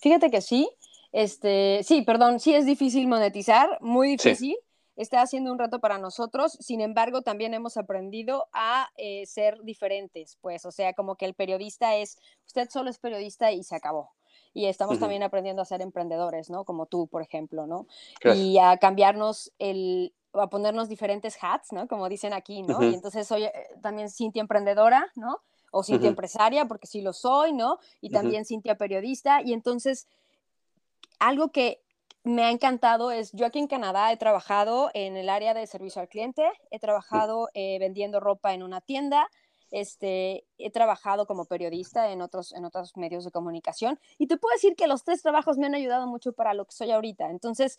[0.00, 0.70] fíjate que sí.
[1.12, 4.56] Este, sí, perdón, sí es difícil monetizar, muy difícil.
[4.96, 10.36] Está haciendo un reto para nosotros, sin embargo, también hemos aprendido a eh, ser diferentes,
[10.42, 14.12] pues, o sea, como que el periodista es, usted solo es periodista y se acabó
[14.54, 16.64] y estamos también aprendiendo a ser emprendedores, ¿no?
[16.64, 17.86] Como tú, por ejemplo, ¿no?
[18.34, 21.88] Y a cambiarnos el, a ponernos diferentes hats, ¿no?
[21.88, 22.82] Como dicen aquí, ¿no?
[22.82, 25.40] Y entonces soy eh, también Cintia emprendedora, ¿no?
[25.72, 27.78] O Cintia empresaria, porque sí lo soy, ¿no?
[28.00, 29.42] Y también Cintia periodista.
[29.42, 30.06] Y entonces,
[31.18, 31.82] algo que
[32.24, 36.00] me ha encantado es, yo aquí en Canadá he trabajado en el área de servicio
[36.00, 39.28] al cliente, he trabajado eh, vendiendo ropa en una tienda,
[39.72, 44.54] este, he trabajado como periodista en otros, en otros medios de comunicación y te puedo
[44.54, 47.30] decir que los tres trabajos me han ayudado mucho para lo que soy ahorita.
[47.30, 47.78] Entonces,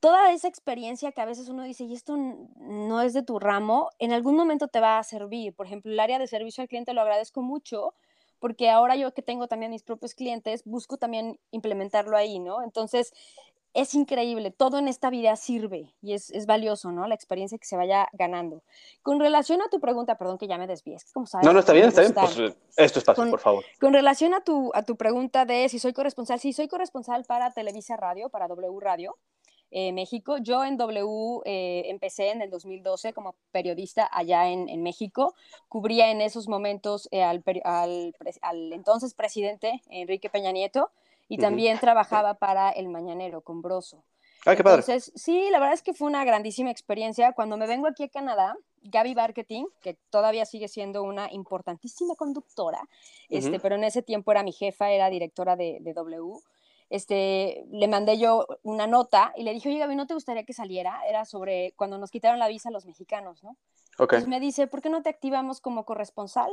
[0.00, 3.90] toda esa experiencia que a veces uno dice, y esto no es de tu ramo,
[3.98, 5.54] en algún momento te va a servir.
[5.54, 7.94] Por ejemplo, el área de servicio al cliente lo agradezco mucho
[8.38, 12.62] porque ahora yo que tengo también mis propios clientes, busco también implementarlo ahí, ¿no?
[12.62, 13.12] Entonces,
[13.76, 17.06] es increíble, todo en esta vida sirve y es, valioso, ¿no?
[17.06, 18.62] La experiencia que se vaya ganando.
[19.02, 21.46] Con relación a tu pregunta, perdón que ya me desvíes, como sabes.
[21.46, 23.64] No, no, está bien, está bien, pues esto es fácil, por favor.
[23.78, 27.50] Con relación a tu, a tu pregunta de si soy corresponsal, sí, soy corresponsal para
[27.50, 29.18] Televisa Radio, para W Radio.
[29.70, 30.38] Eh, México.
[30.38, 35.34] Yo en W eh, empecé en el 2012 como periodista allá en, en México.
[35.68, 40.90] Cubría en esos momentos al, al, al, entonces presidente Enrique Peña Nieto
[41.28, 44.04] y también trabajaba para El Mañanero con Broso.
[44.44, 44.80] Ay, qué padre.
[44.80, 47.32] Entonces, sí, la verdad es que fue una grandísima experiencia.
[47.32, 52.80] Cuando me vengo aquí a Canadá, Gaby Marketing, que todavía sigue siendo una importantísima conductora,
[53.28, 56.38] este, pero en ese tiempo era mi jefa, era directora de, de W,
[56.90, 60.52] este, le mandé yo una nota y le dije, oye Gaby, ¿no te gustaría que
[60.52, 61.00] saliera?
[61.08, 63.56] Era sobre cuando nos quitaron la visa a los mexicanos, ¿no?
[63.98, 64.18] Okay.
[64.18, 66.50] Entonces me dice, ¿por qué no te activamos como corresponsal?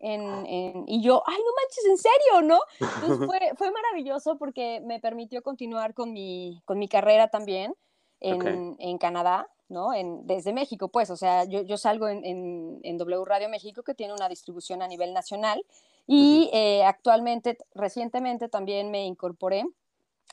[0.00, 0.44] En,
[0.86, 2.58] y yo, ay, no manches, ¿en serio, no?
[2.80, 7.74] Entonces fue, fue maravilloso porque me permitió continuar con mi, con mi carrera también
[8.20, 9.92] en, en Canadá, ¿no?
[9.94, 13.94] En, desde México, pues, o sea, yo, yo salgo en, en, W Radio México, que
[13.94, 15.64] tiene una distribución a nivel nacional,
[16.06, 19.64] y eh, actualmente, recientemente también me incorporé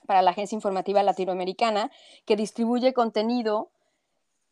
[0.06, 1.92] para la Agencia Informativa Latinoamericana,
[2.26, 3.70] que distribuye contenido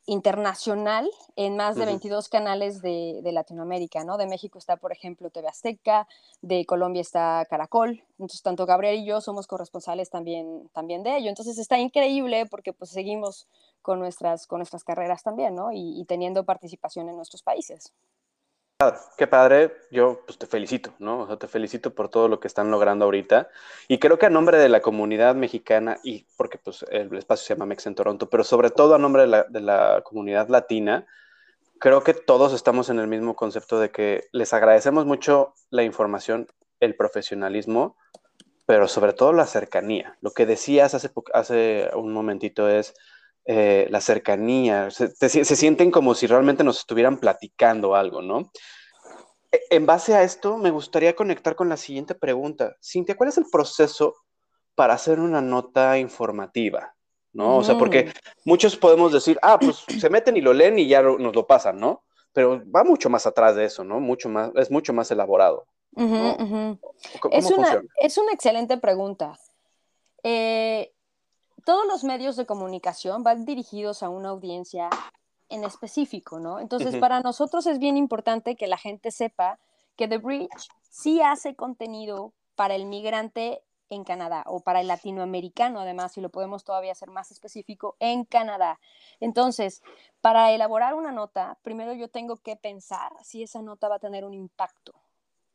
[0.05, 4.17] internacional en más de 22 canales de, Latinoamérica, ¿no?
[4.17, 6.07] De México está, por ejemplo, TV Azteca,
[6.41, 11.29] de Colombia está Caracol, entonces tanto Gabriel y yo somos corresponsales también, también de ello,
[11.29, 13.47] entonces está increíble porque pues seguimos
[13.81, 15.71] con nuestras, con nuestras carreras también, ¿no?
[15.71, 17.93] y teniendo participación en nuestros países.
[19.17, 21.21] Qué padre, yo pues te felicito, ¿no?
[21.21, 23.49] O sea, te felicito por todo lo que están logrando ahorita.
[23.87, 27.53] Y creo que a nombre de la comunidad mexicana, y porque pues el espacio se
[27.53, 31.05] llama Mex en Toronto, pero sobre todo a nombre de la, de la comunidad latina,
[31.79, 36.47] creo que todos estamos en el mismo concepto de que les agradecemos mucho la información,
[36.79, 37.97] el profesionalismo,
[38.65, 40.17] pero sobre todo la cercanía.
[40.21, 42.95] Lo que decías hace, hace un momentito es
[43.45, 45.09] eh, la cercanía, se,
[45.43, 48.51] sienten como si realmente nos estuvieran platicando algo, ¿no?
[49.51, 52.75] E, en base a esto, me gustaría conectar con la siguiente pregunta.
[52.83, 54.15] Cintia, ¿cuál es el proceso
[54.75, 56.93] para hacer una nota informativa?
[57.33, 57.57] ¿No?
[57.57, 58.11] O sea, porque
[58.45, 61.79] muchos podemos decir, ah, pues se meten y lo leen y ya nos lo pasan,
[61.79, 62.03] ¿no?
[62.33, 63.99] Pero va mucho más atrás de eso, ¿no?
[64.01, 65.65] Mucho más, es mucho más elaborado.
[65.95, 69.39] es, una, es, una, excelente pregunta.
[70.23, 70.91] Eh,
[71.65, 74.89] todos los medios de comunicación van dirigidos a una audiencia
[75.49, 76.59] en específico, ¿no?
[76.59, 79.59] Entonces, para nosotros es bien importante que la gente sepa
[79.97, 85.81] que The Bridge sí hace contenido para el migrante en Canadá o para el latinoamericano,
[85.81, 88.79] además, si lo podemos todavía hacer más específico, en Canadá.
[89.19, 89.83] Entonces,
[90.21, 94.23] para elaborar una nota, primero yo tengo que pensar si esa nota va a tener
[94.23, 94.93] un impacto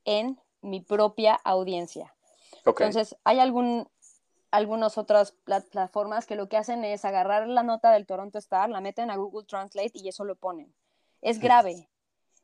[0.04, 2.14] en mi propia audiencia.
[2.64, 3.88] Entonces, hay algún,
[4.50, 8.80] algunas otras plataformas que lo que hacen es agarrar la nota del Toronto Star, la
[8.80, 10.74] meten a Google Translate y eso lo ponen.
[11.20, 11.88] Es grave.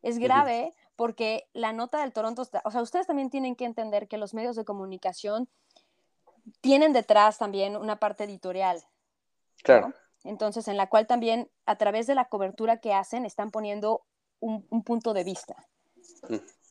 [0.02, 4.08] Es grave porque la nota del Toronto Star, o sea, ustedes también tienen que entender
[4.08, 5.48] que los medios de comunicación
[6.60, 8.82] tienen detrás también una parte editorial.
[9.62, 9.94] Claro.
[10.24, 14.04] Entonces, en la cual también a través de la cobertura que hacen están poniendo
[14.40, 15.68] un, punto de vista.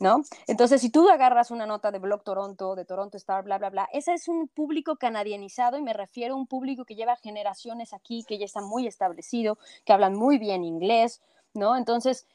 [0.01, 0.23] ¿No?
[0.47, 3.87] Entonces, si tú agarras una nota de Blog Toronto, de Toronto Star, bla, bla, bla,
[3.93, 8.25] ese es un público canadianizado y me refiero a un público que lleva generaciones aquí,
[8.27, 11.21] que ya está muy establecido, que hablan muy bien inglés,
[11.53, 11.77] ¿no?
[11.77, 12.25] Entonces,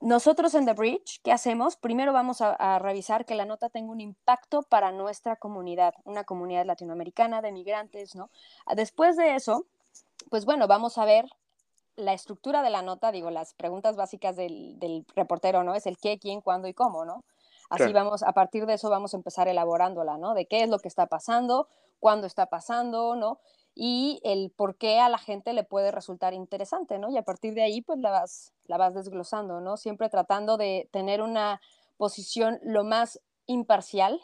[0.00, 1.76] nosotros en The Bridge, ¿qué hacemos?
[1.76, 6.66] Primero vamos a, revisar que la nota tenga un impacto para nuestra comunidad, una comunidad
[6.66, 8.30] latinoamericana de migrantes, ¿no?
[8.76, 9.66] Después de eso,
[10.30, 11.30] pues bueno, vamos a ver
[11.96, 15.74] la estructura de la nota, digo, las preguntas básicas del, reportero, ¿no?
[15.74, 17.24] Es el qué, quién, cuándo y cómo, ¿no?
[17.68, 20.34] Así vamos, a partir de eso vamos a empezar elaborándola, ¿no?
[20.34, 23.40] De qué es lo que está pasando, cuándo está pasando, ¿no?
[23.78, 27.10] y el por qué a la gente le puede resultar interesante, ¿no?
[27.10, 29.76] Y a partir de ahí, pues la vas, la vas desglosando, ¿no?
[29.76, 31.60] Siempre tratando de tener una
[31.98, 34.18] posición lo más imparcial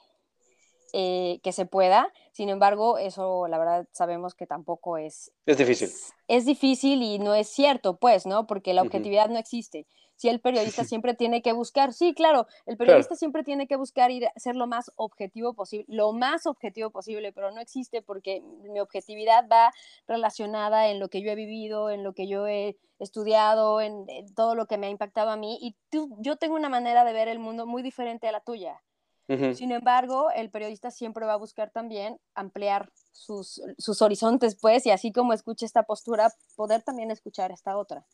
[0.92, 2.12] eh, que se pueda.
[2.32, 5.32] Sin embargo, eso la verdad sabemos que tampoco es...
[5.46, 5.90] Es difícil.
[6.28, 8.46] Es, difícil y no es cierto, pues, ¿no?
[8.46, 9.86] Porque la objetividad no existe
[10.22, 14.12] si el periodista siempre tiene que buscar, sí, claro, el periodista siempre tiene que buscar
[14.12, 18.78] ir ser lo más objetivo posible, lo más objetivo posible, pero no existe porque mi
[18.78, 19.72] objetividad va
[20.06, 24.54] relacionada en lo que yo he vivido, en lo que yo he estudiado, en, todo
[24.54, 27.26] lo que me ha impactado a mí y tú, yo tengo una manera de ver
[27.26, 28.80] el mundo muy diferente a la tuya.
[29.28, 34.90] Sin embargo, el periodista siempre va a buscar también ampliar sus, sus horizontes, pues, y
[34.90, 38.04] así como escucha esta postura, poder también escuchar esta otra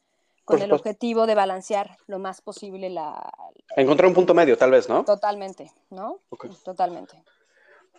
[0.48, 3.30] con el objetivo de balancear lo más posible la...
[3.76, 5.04] Encontrar un punto medio, tal vez, ¿no?
[5.04, 6.20] Totalmente, ¿no?
[6.64, 7.22] Totalmente.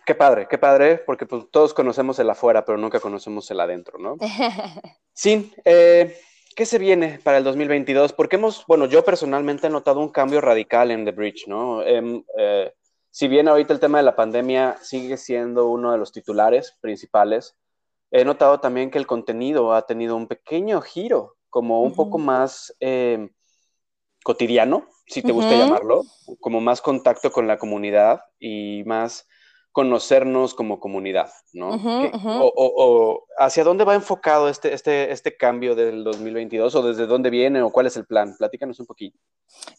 [0.04, 3.98] Qué padre, qué padre, porque pues, todos conocemos el afuera, pero nunca conocemos el adentro,
[3.98, 4.16] ¿no?
[5.12, 6.18] sí, eh,
[6.56, 8.12] ¿qué se viene para el 2022?
[8.14, 11.84] Porque hemos, bueno, yo personalmente he notado un cambio radical en The Bridge, ¿no?
[11.84, 12.72] Em, eh,
[13.10, 17.56] si bien ahorita el tema de la pandemia sigue siendo uno de los titulares principales,
[18.10, 22.74] he notado también que el contenido ha tenido un pequeño giro como un poco más
[22.80, 23.28] eh,
[24.22, 26.04] cotidiano, si te gusta llamarlo,
[26.38, 29.26] como más contacto con la comunidad y más
[29.72, 31.70] conocernos como comunidad, ¿no?
[31.72, 37.62] O, hacia dónde va enfocado este, este, este cambio del 2022 o desde dónde viene
[37.62, 38.34] o cuál es el plan?
[38.36, 39.18] Platícanos un poquito.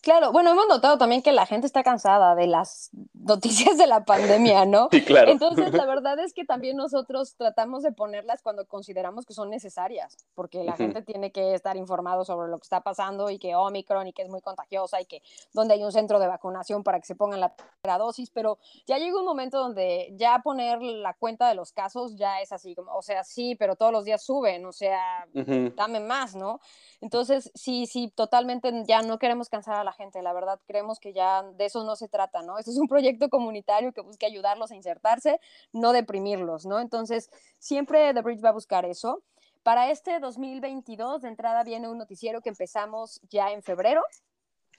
[0.02, 4.06] Claro, bueno, hemos notado también que la gente está cansada de las noticias de la
[4.06, 4.90] pandemia, ¿no?
[5.02, 5.32] Sí, claro.
[5.32, 10.18] Entonces, la verdad es que también nosotros tratamos de ponerlas cuando consideramos que son necesarias,
[10.36, 14.08] porque la gente tiene que estar informado sobre lo que está pasando y que Omicron
[14.08, 15.22] y que es muy contagiosa y que
[15.54, 19.18] donde hay un centro de vacunación para que se pongan la dosis, pero ya llega
[19.18, 19.81] un momento donde
[20.14, 23.76] ya poner la cuenta de los casos ya es así, como, o sea, sí, pero
[23.76, 25.28] todos los días suben, o sea,
[25.76, 26.60] dame más, ¿no?
[27.02, 31.14] Entonces, sí, sí, totalmente ya no queremos cansar a la gente, la verdad, creemos que
[31.14, 32.58] ya de eso no se trata, ¿no?
[32.58, 35.40] Este es un proyecto comunitario que busca ayudarlos a insertarse,
[35.74, 36.80] no deprimirlos, ¿no?
[36.80, 39.24] Entonces, siempre The Bridge va a buscar eso.
[39.64, 44.02] Para este 2022, de entrada viene un noticiero que empezamos ya en febrero,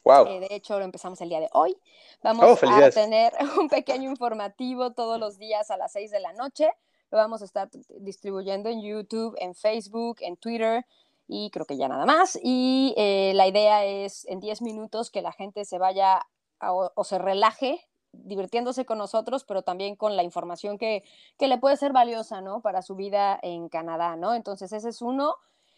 [0.05, 0.27] Wow.
[0.27, 1.77] Eh, de hecho, lo empezamos el día de hoy.
[2.23, 6.33] Vamos oh, a tener un pequeño informativo todos los días a las 6 de la
[6.33, 6.71] noche.
[7.11, 7.69] Lo vamos a estar
[8.01, 10.87] distribuyendo en YouTube, en Facebook, en Twitter
[11.29, 12.39] y creo que ya nada más.
[12.43, 16.27] Y eh, la idea es en 10 minutos que la gente se vaya
[16.61, 17.81] o, se relaje
[18.13, 21.03] divirtiéndose con nosotros, pero también con la información que,
[21.39, 22.61] que, le puede ser valiosa, ¿no?
[22.61, 24.35] Para su vida en Canadá, ¿no?
[24.35, 25.37] Entonces, ese es uno.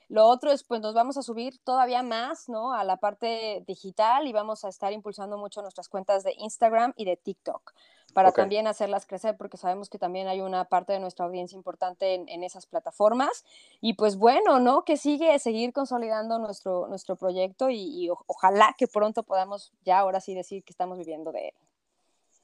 [0.09, 2.73] Lo otro es, pues nos vamos a subir todavía más, ¿no?
[2.73, 7.05] A la parte digital y vamos a estar impulsando mucho nuestras cuentas de Instagram y
[7.05, 7.73] de TikTok
[8.15, 12.15] para también hacerlas crecer, porque sabemos que también hay una parte de nuestra audiencia importante
[12.15, 13.45] en, esas plataformas.
[13.81, 14.85] Y pues bueno, ¿no?
[14.85, 20.35] Que sigue seguir consolidando nuestro, nuestro proyecto y, ojalá que pronto podamos ya ahora sí
[20.35, 21.55] decir que estamos viviendo de él.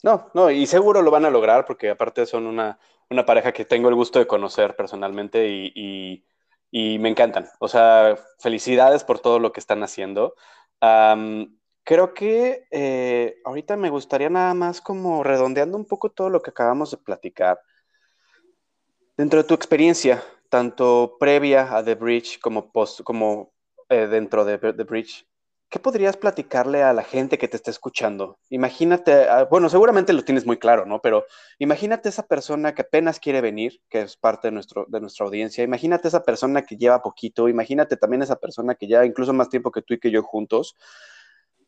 [0.02, 3.64] No, no, y seguro lo van a lograr porque aparte son una, una pareja que
[3.64, 6.24] tengo el gusto de conocer personalmente y, y
[6.72, 7.48] me encantan.
[7.58, 10.34] O sea, felicidades por todo lo que están haciendo.
[11.90, 16.50] Creo que eh, ahorita me gustaría nada más como redondeando un poco todo lo que
[16.50, 17.60] acabamos de platicar.
[19.16, 23.52] Dentro de tu experiencia, tanto previa a The Bridge como, post, como
[23.88, 25.26] eh, dentro de The Bridge,
[25.70, 28.38] ¿qué podrías platicarle a la gente que te está escuchando?
[28.50, 31.00] Imagínate, ah, bueno, seguramente lo tienes muy claro, ¿no?
[31.00, 31.24] Pero
[31.58, 35.62] imagínate esa persona que apenas quiere venir, que es parte de, nuestro, de nuestra audiencia.
[35.62, 37.48] Imagínate esa persona que lleva poquito.
[37.48, 40.76] Imagínate también esa persona que lleva incluso más tiempo que tú y que yo juntos.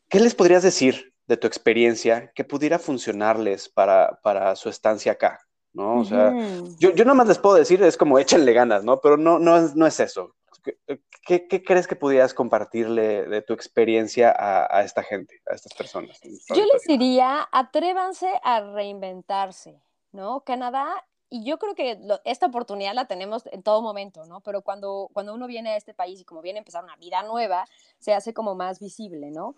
[0.08, 5.38] ¿Qué les podrías decir de tu experiencia que pudiera funcionarles para, para su estancia acá?
[5.72, 6.00] ¿no?
[6.00, 6.34] O sea,
[6.78, 9.00] yo, yo nomás les puedo decir, es como échenle ganas, ¿no?
[9.00, 10.34] Pero no, no, no es eso.
[10.62, 16.20] ¿Qué, crees que pudieras compartirle de tu experiencia a, esta gente, a estas personas?
[16.54, 19.80] Yo les diría, atrévanse a reinventarse,
[20.12, 20.42] ¿no?
[20.42, 24.40] Canadá, y yo creo que esta oportunidad la tenemos en todo momento, ¿no?
[24.40, 27.22] Pero cuando, cuando uno viene a este país y como viene a empezar una vida
[27.22, 27.66] nueva,
[27.98, 29.54] se hace como más visible, ¿no?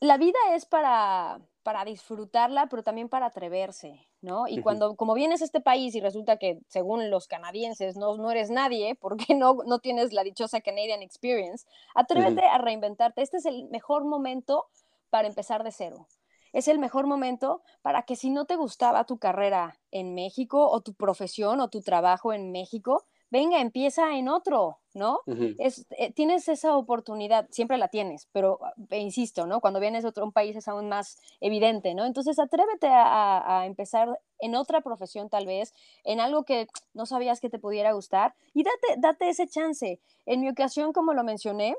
[0.00, 4.46] La vida es para, para disfrutarla, pero también para atreverse, ¿no?
[4.46, 8.30] Y cuando, como vienes a este país y resulta que, según los canadienses, no, no
[8.30, 13.20] eres nadie, porque no, no tienes la dichosa Canadian Experience, atrévete a reinventarte.
[13.20, 14.68] Este es el mejor momento
[15.10, 16.06] para empezar de cero.
[16.52, 20.82] Es el mejor momento para que si no te gustaba tu carrera en México o
[20.82, 25.20] tu profesión o tu trabajo en México, venga, empieza en otro, ¿no?
[25.58, 28.60] es, eh, tienes esa oportunidad, siempre la tienes, pero
[28.90, 29.60] eh, insisto, ¿no?
[29.60, 32.04] Cuando vienes a otro un país es aún más evidente, ¿no?
[32.04, 35.74] Entonces atrévete a, empezar en otra profesión tal vez,
[36.04, 40.00] en algo que no sabías que te pudiera gustar y date, date ese chance.
[40.24, 41.76] En mi ocasión, como lo mencioné,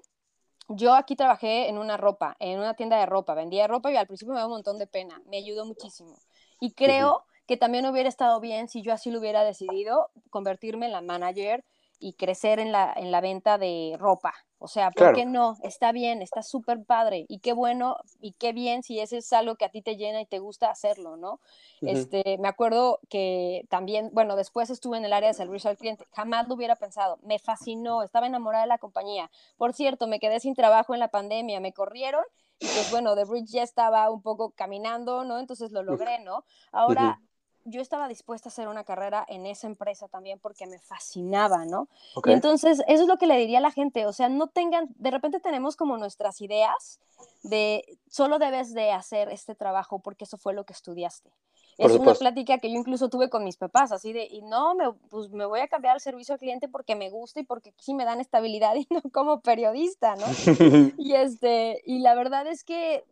[0.69, 4.07] yo aquí trabajé en una ropa, en una tienda de ropa, vendía ropa y al
[4.07, 6.17] principio me daba un montón de pena, me ayudó muchísimo.
[6.59, 10.91] Y creo que también hubiera estado bien si yo así lo hubiera decidido, convertirme en
[10.91, 11.63] la manager
[11.99, 14.33] y crecer en la, en la venta de ropa.
[14.59, 15.55] O sea, ¿por qué no?
[15.61, 17.25] Está bien, está súper padre.
[17.29, 20.19] Y qué bueno y qué bien si ese es algo que a ti te llena
[20.19, 21.39] y te gusta hacerlo, ¿no?
[21.81, 26.05] este, me acuerdo que también, bueno, después estuve en el área de servicio al cliente.
[26.11, 27.19] Jamás lo hubiera pensado.
[27.21, 29.29] Me fascinó, estaba enamorada de la compañía.
[29.57, 32.23] Por cierto, me quedé sin trabajo en la pandemia, me corrieron
[32.59, 35.37] y pues bueno, The Bridge ya estaba un poco caminando, ¿no?
[35.39, 36.43] Entonces lo logré, ¿no?
[36.71, 37.19] Ahora
[37.67, 41.89] yo estaba dispuesta a hacer una carrera en esa empresa también porque me fascinaba, ¿no?
[42.25, 44.87] Y entonces, eso es lo que le diría a la gente, o sea, no tengan,
[44.95, 46.99] de repente tenemos como nuestras ideas
[47.43, 51.29] de solo debes de hacer este trabajo porque eso fue lo que estudiaste.
[51.77, 54.93] es una plática que yo incluso tuve con mis papás, así de, y no, me,
[55.09, 57.93] pues me voy a cambiar al servicio al cliente porque me gusta y porque sí
[57.93, 60.25] me dan estabilidad y no como periodista, ¿no?
[60.97, 63.03] y, este, y la verdad es que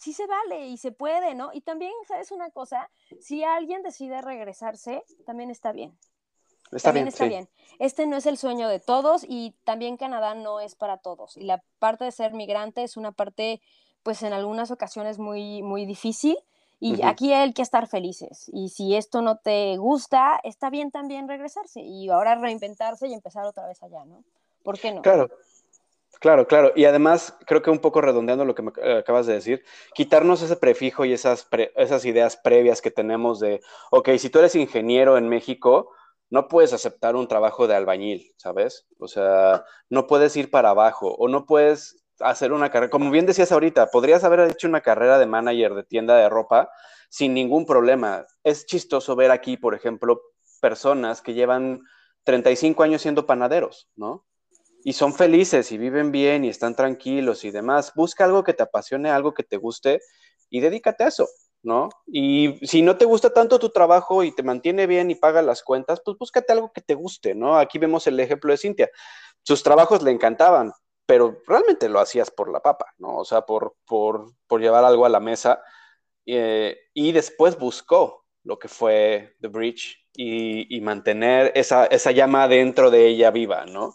[0.00, 1.50] sí se vale y se puede, ¿no?
[1.52, 2.90] Y también, ¿sabes una cosa?
[3.20, 5.96] Si alguien decide regresarse, también está bien.
[6.72, 7.48] Está también bien, está bien.
[7.78, 11.36] Este no es el sueño de todos y también Canadá no es para todos.
[11.36, 13.60] Y la parte de ser migrante es una parte,
[14.02, 16.38] pues en algunas ocasiones muy, muy difícil.
[16.82, 18.50] Y aquí hay que estar felices.
[18.54, 23.44] Y si esto no te gusta, está bien también regresarse y ahora reinventarse y empezar
[23.44, 24.24] otra vez allá, ¿no?
[24.62, 25.02] ¿Por qué no?
[25.02, 25.28] Claro,
[26.20, 26.72] Claro, claro.
[26.76, 29.64] Y además, creo que un poco redondeando lo que me eh, acabas de decir,
[29.94, 34.54] quitarnos ese prefijo y esas, esas ideas previas que tenemos de, ok, si tú eres
[34.54, 35.90] ingeniero en México,
[36.28, 38.86] no puedes aceptar un trabajo de albañil, ¿sabes?
[38.98, 43.24] O sea, no puedes ir para abajo o no puedes hacer una carrera, como bien
[43.24, 46.70] decías ahorita, podrías haber hecho una carrera de manager de tienda de ropa
[47.08, 48.26] sin ningún problema.
[48.44, 50.20] Es chistoso ver aquí, por ejemplo,
[50.60, 51.80] personas que llevan
[52.24, 54.26] 35 años siendo panaderos, ¿no?
[54.84, 57.92] Y son felices y viven bien y están tranquilos y demás.
[57.94, 60.00] Busca algo que te apasione, algo que te guste
[60.48, 61.28] y dedícate a eso,
[61.62, 61.88] ¿no?
[62.06, 65.62] Y si no te gusta tanto tu trabajo y te mantiene bien y paga las
[65.62, 67.58] cuentas, pues búscate algo que te guste, ¿no?
[67.58, 68.90] Aquí vemos el ejemplo de Cintia.
[69.42, 70.72] Sus trabajos le encantaban,
[71.06, 73.18] pero realmente lo hacías por la papa, ¿no?
[73.18, 75.62] O sea, por, por, por llevar algo a la mesa.
[76.26, 82.48] Eh, y después buscó lo que fue The Bridge y, y mantener esa, esa llama
[82.48, 83.94] dentro de ella viva, ¿no?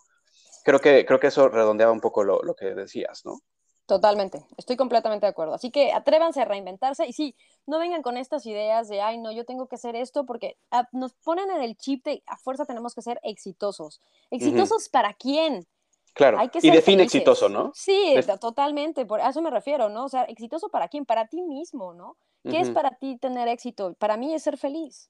[0.66, 3.40] Creo que, creo que eso redondeaba un poco lo, lo, que decías, ¿no?
[3.86, 5.54] Totalmente, estoy completamente de acuerdo.
[5.54, 7.36] Así que atrévanse a reinventarse y sí,
[7.68, 10.90] no vengan con estas ideas de, ay, no, yo tengo que hacer esto porque ah,
[10.92, 14.02] nos ponen en el chip de a fuerza tenemos que ser exitosos.
[14.32, 15.68] ¿Exitosos para quién?
[16.16, 17.72] Claro, y define exitoso, ¿no?
[17.76, 20.06] Sí, totalmente, por a eso me refiero, ¿no?
[20.06, 21.06] O sea, exitoso para quién?
[21.06, 22.18] Para ti mismo, ¿no?
[22.50, 23.94] ¿Qué es para ti tener éxito?
[23.96, 25.10] Para mí es ser feliz.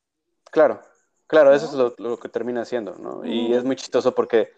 [0.52, 0.82] Claro,
[1.28, 3.26] claro, eso es lo, lo, que termina siendo, ¿no?
[3.26, 4.52] Y es muy chistoso porque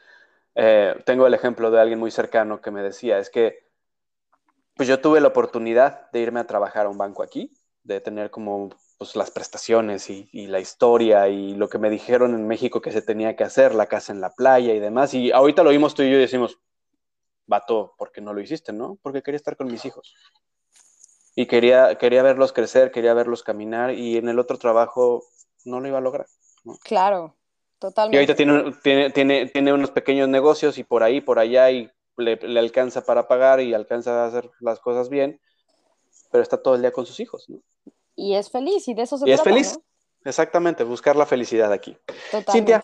[0.59, 3.67] eh, tengo el ejemplo de alguien muy cercano que me decía, es que
[4.73, 7.53] pues yo tuve la oportunidad de irme a trabajar a un banco aquí,
[7.83, 12.47] de tener como pues, las prestaciones y, la historia y lo que me dijeron en
[12.47, 15.13] México que se tenía que hacer, la casa en la playa y demás.
[15.13, 16.59] Y ahorita lo vimos tú y yo y decimos,
[17.45, 18.97] vato, ¿por qué no lo hiciste, no?
[19.03, 20.15] Porque quería estar con mis hijos.
[21.35, 25.23] y quería, quería verlos crecer, quería verlos caminar y en el otro trabajo
[25.65, 26.25] no lo iba a lograr.
[26.83, 27.36] Claro,
[27.79, 28.15] totalmente.
[28.15, 31.89] Y ahorita tiene, tiene, tiene, tiene unos pequeños negocios y por ahí, por allá y
[32.17, 35.39] le, le, alcanza para pagar y alcanza a hacer las cosas bien,
[36.31, 37.49] pero está todo el día con sus hijos.
[37.49, 37.59] ¿no?
[38.15, 39.41] Y es feliz y de eso se y trata.
[39.41, 39.79] es feliz,
[40.23, 40.29] ¿no?
[40.29, 41.97] exactamente, buscar la felicidad aquí.
[42.31, 42.51] Totalmente.
[42.51, 42.81] Cintia,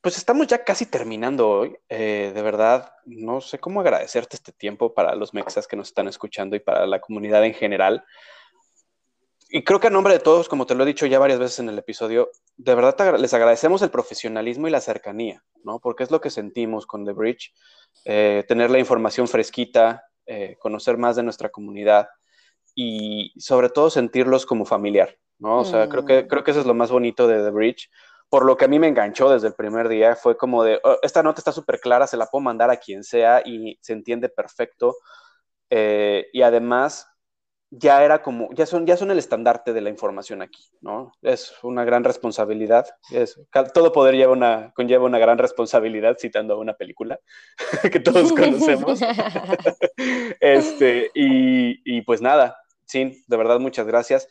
[0.00, 1.76] pues estamos ya casi terminando hoy.
[1.88, 6.08] Eh, de verdad, no sé cómo agradecerte este tiempo para los mexas que nos están
[6.08, 8.04] escuchando y para la comunidad en general.
[9.52, 11.58] Y creo que a nombre de todos, como te lo he dicho ya varias veces
[11.58, 15.80] en el episodio, de verdad les agradecemos el profesionalismo y la cercanía, ¿no?
[15.80, 17.52] Porque es lo que sentimos con The Bridge,
[18.04, 22.08] eh, tener la información fresquita, eh, conocer más de nuestra comunidad
[22.76, 25.58] y sobre todo sentirlos como familiar, ¿no?
[25.58, 25.88] O sea, mm.
[25.88, 27.90] creo, que, creo que eso es lo más bonito de The Bridge
[28.30, 30.96] por lo que a mí me enganchó desde el primer día, fue como de, oh,
[31.02, 34.28] esta nota está súper clara, se la puedo mandar a quien sea y se entiende
[34.28, 34.96] perfecto.
[35.68, 37.08] Eh, y además,
[37.70, 41.12] ya era como, ya son, ya son el estandarte de la información aquí, ¿no?
[41.22, 42.86] Es una gran responsabilidad.
[43.12, 43.40] Es,
[43.72, 47.20] todo poder lleva una, conlleva una gran responsabilidad, citando una película
[47.92, 49.00] que todos conocemos.
[50.40, 52.56] este, y, y pues nada,
[52.86, 54.28] sí, de verdad, muchas gracias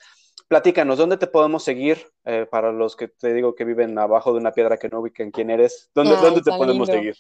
[0.49, 4.39] platícanos, ¿dónde te podemos seguir eh, para los que te digo que viven abajo de
[4.39, 5.89] una piedra que no ubican quién eres?
[5.93, 7.01] ¿Dónde, Ay, ¿dónde te podemos lindo.
[7.01, 7.17] seguir?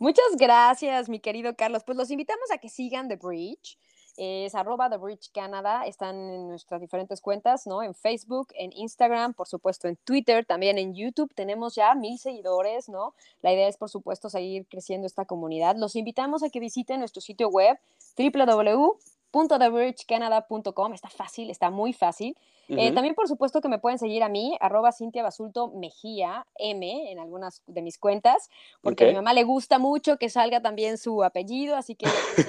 [0.00, 1.84] Muchas gracias, mi querido Carlos.
[1.86, 3.78] Pues los invitamos a que sigan The Bridge.
[4.16, 5.84] Es arroba The Bridge Canada.
[5.86, 7.82] Están en nuestras diferentes cuentas, ¿no?
[7.82, 11.34] En Facebook, en Instagram, por supuesto en Twitter, también en YouTube.
[11.34, 13.14] Tenemos ya mil seguidores, ¿no?
[13.42, 15.76] La idea es, por supuesto, seguir creciendo esta comunidad.
[15.76, 17.78] Los invitamos a que visiten nuestro sitio web
[18.16, 20.92] www.thebridgecanada.com.
[20.92, 22.36] Está fácil, está muy fácil.
[22.68, 22.80] Uh -huh.
[22.80, 27.10] eh, también, por supuesto, que me pueden seguir a mí, arroba Cintia Basulto Mejía, M,
[27.10, 28.48] en algunas de mis cuentas,
[28.82, 29.08] porque okay.
[29.08, 32.06] a mi mamá le gusta mucho que salga también su apellido, así que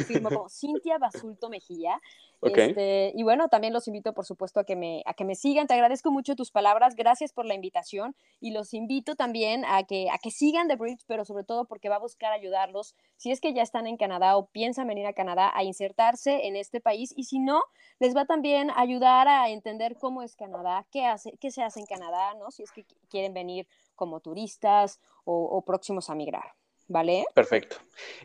[0.07, 1.99] firmo como Cintia Basulto Mejía.
[2.41, 2.69] Okay.
[2.69, 5.67] Este, y bueno, también los invito, por supuesto, a que, me, a que me sigan.
[5.67, 6.95] Te agradezco mucho tus palabras.
[6.95, 8.15] Gracias por la invitación.
[8.39, 11.89] Y los invito también a que, a que sigan The Bridge, pero sobre todo porque
[11.89, 12.95] va a buscar ayudarlos.
[13.17, 16.55] Si es que ya están en Canadá o piensan venir a Canadá, a insertarse en
[16.55, 17.13] este país.
[17.15, 17.63] Y si no,
[17.99, 21.79] les va también a ayudar a entender cómo es Canadá, qué, hace, qué se hace
[21.79, 22.51] en Canadá, ¿no?
[22.51, 26.53] Si es que quieren venir como turistas o, o próximos a migrar.
[26.87, 27.25] ¿Vale?
[27.33, 27.77] Perfecto.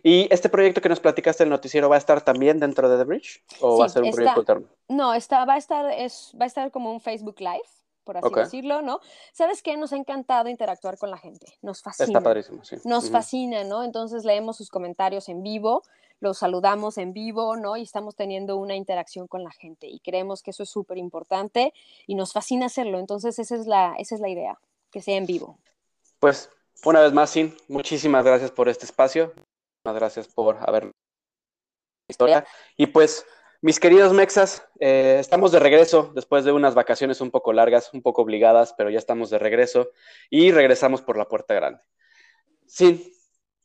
[0.03, 3.05] ¿Y este proyecto que nos platicaste el noticiero va a estar también dentro de The
[3.05, 3.43] Bridge?
[3.61, 4.69] ¿O sí, va a ser un está, proyecto alterno?
[4.89, 7.65] No, está, va, a estar, es, va a estar como un Facebook Live,
[8.05, 8.45] por así okay.
[8.45, 9.01] decirlo, ¿no?
[9.33, 9.79] ¿Sabes qué?
[9.79, 11.47] Nos ha encantado interactuar con la gente.
[11.63, 12.07] Nos fascina.
[12.09, 12.77] Está padrísimo, sí.
[12.85, 13.13] Nos uh -huh.
[13.13, 13.83] fascina, ¿no?
[13.83, 15.83] Entonces leemos sus comentarios en vivo,
[16.21, 17.77] los saludamos en vivo, ¿no?
[17.77, 19.87] Y estamos teniendo una interacción con la gente.
[19.89, 21.73] Y creemos que eso es súper importante
[22.07, 22.99] y nos fascina hacerlo.
[22.99, 24.59] Entonces, esa es, la, esa es la idea,
[24.91, 25.59] que sea en vivo.
[26.19, 26.51] Pues
[26.85, 29.33] una vez más, Sin, muchísimas gracias por este espacio.
[29.85, 30.93] Muchas gracias por haber
[32.09, 32.47] historia.
[32.77, 33.27] Y pues,
[33.63, 38.03] mis queridos mexas, eh, estamos de regreso después de unas vacaciones un poco largas, un
[38.03, 39.91] poco obligadas, pero ya estamos de regreso
[40.29, 41.83] y regresamos por la puerta grande.
[42.67, 43.03] Sin,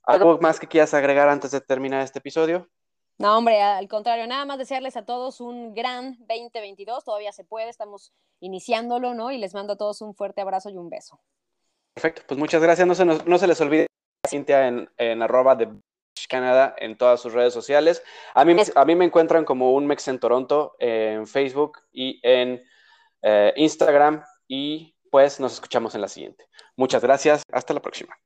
[0.05, 2.69] ¿algo más que quieras agregar antes de terminar este episodio?
[3.17, 7.69] No, hombre, al contrario, nada más desearles a todos un gran 2022, todavía se puede,
[7.69, 9.31] estamos iniciándolo, ¿no?
[9.31, 11.21] Y les mando a todos un fuerte abrazo y un beso.
[11.93, 12.85] Perfecto, pues muchas gracias.
[12.85, 13.87] No se, nos, no se les olvide
[14.27, 15.69] Cintia en, en arroba de
[16.27, 18.03] Canadá en todas sus redes sociales.
[18.33, 22.63] A mí, a mí me encuentran como un Mex en Toronto en Facebook y en
[23.21, 24.23] eh, Instagram.
[24.47, 26.45] Y pues nos escuchamos en la siguiente.
[26.75, 27.43] Muchas gracias.
[27.51, 28.17] Hasta la próxima.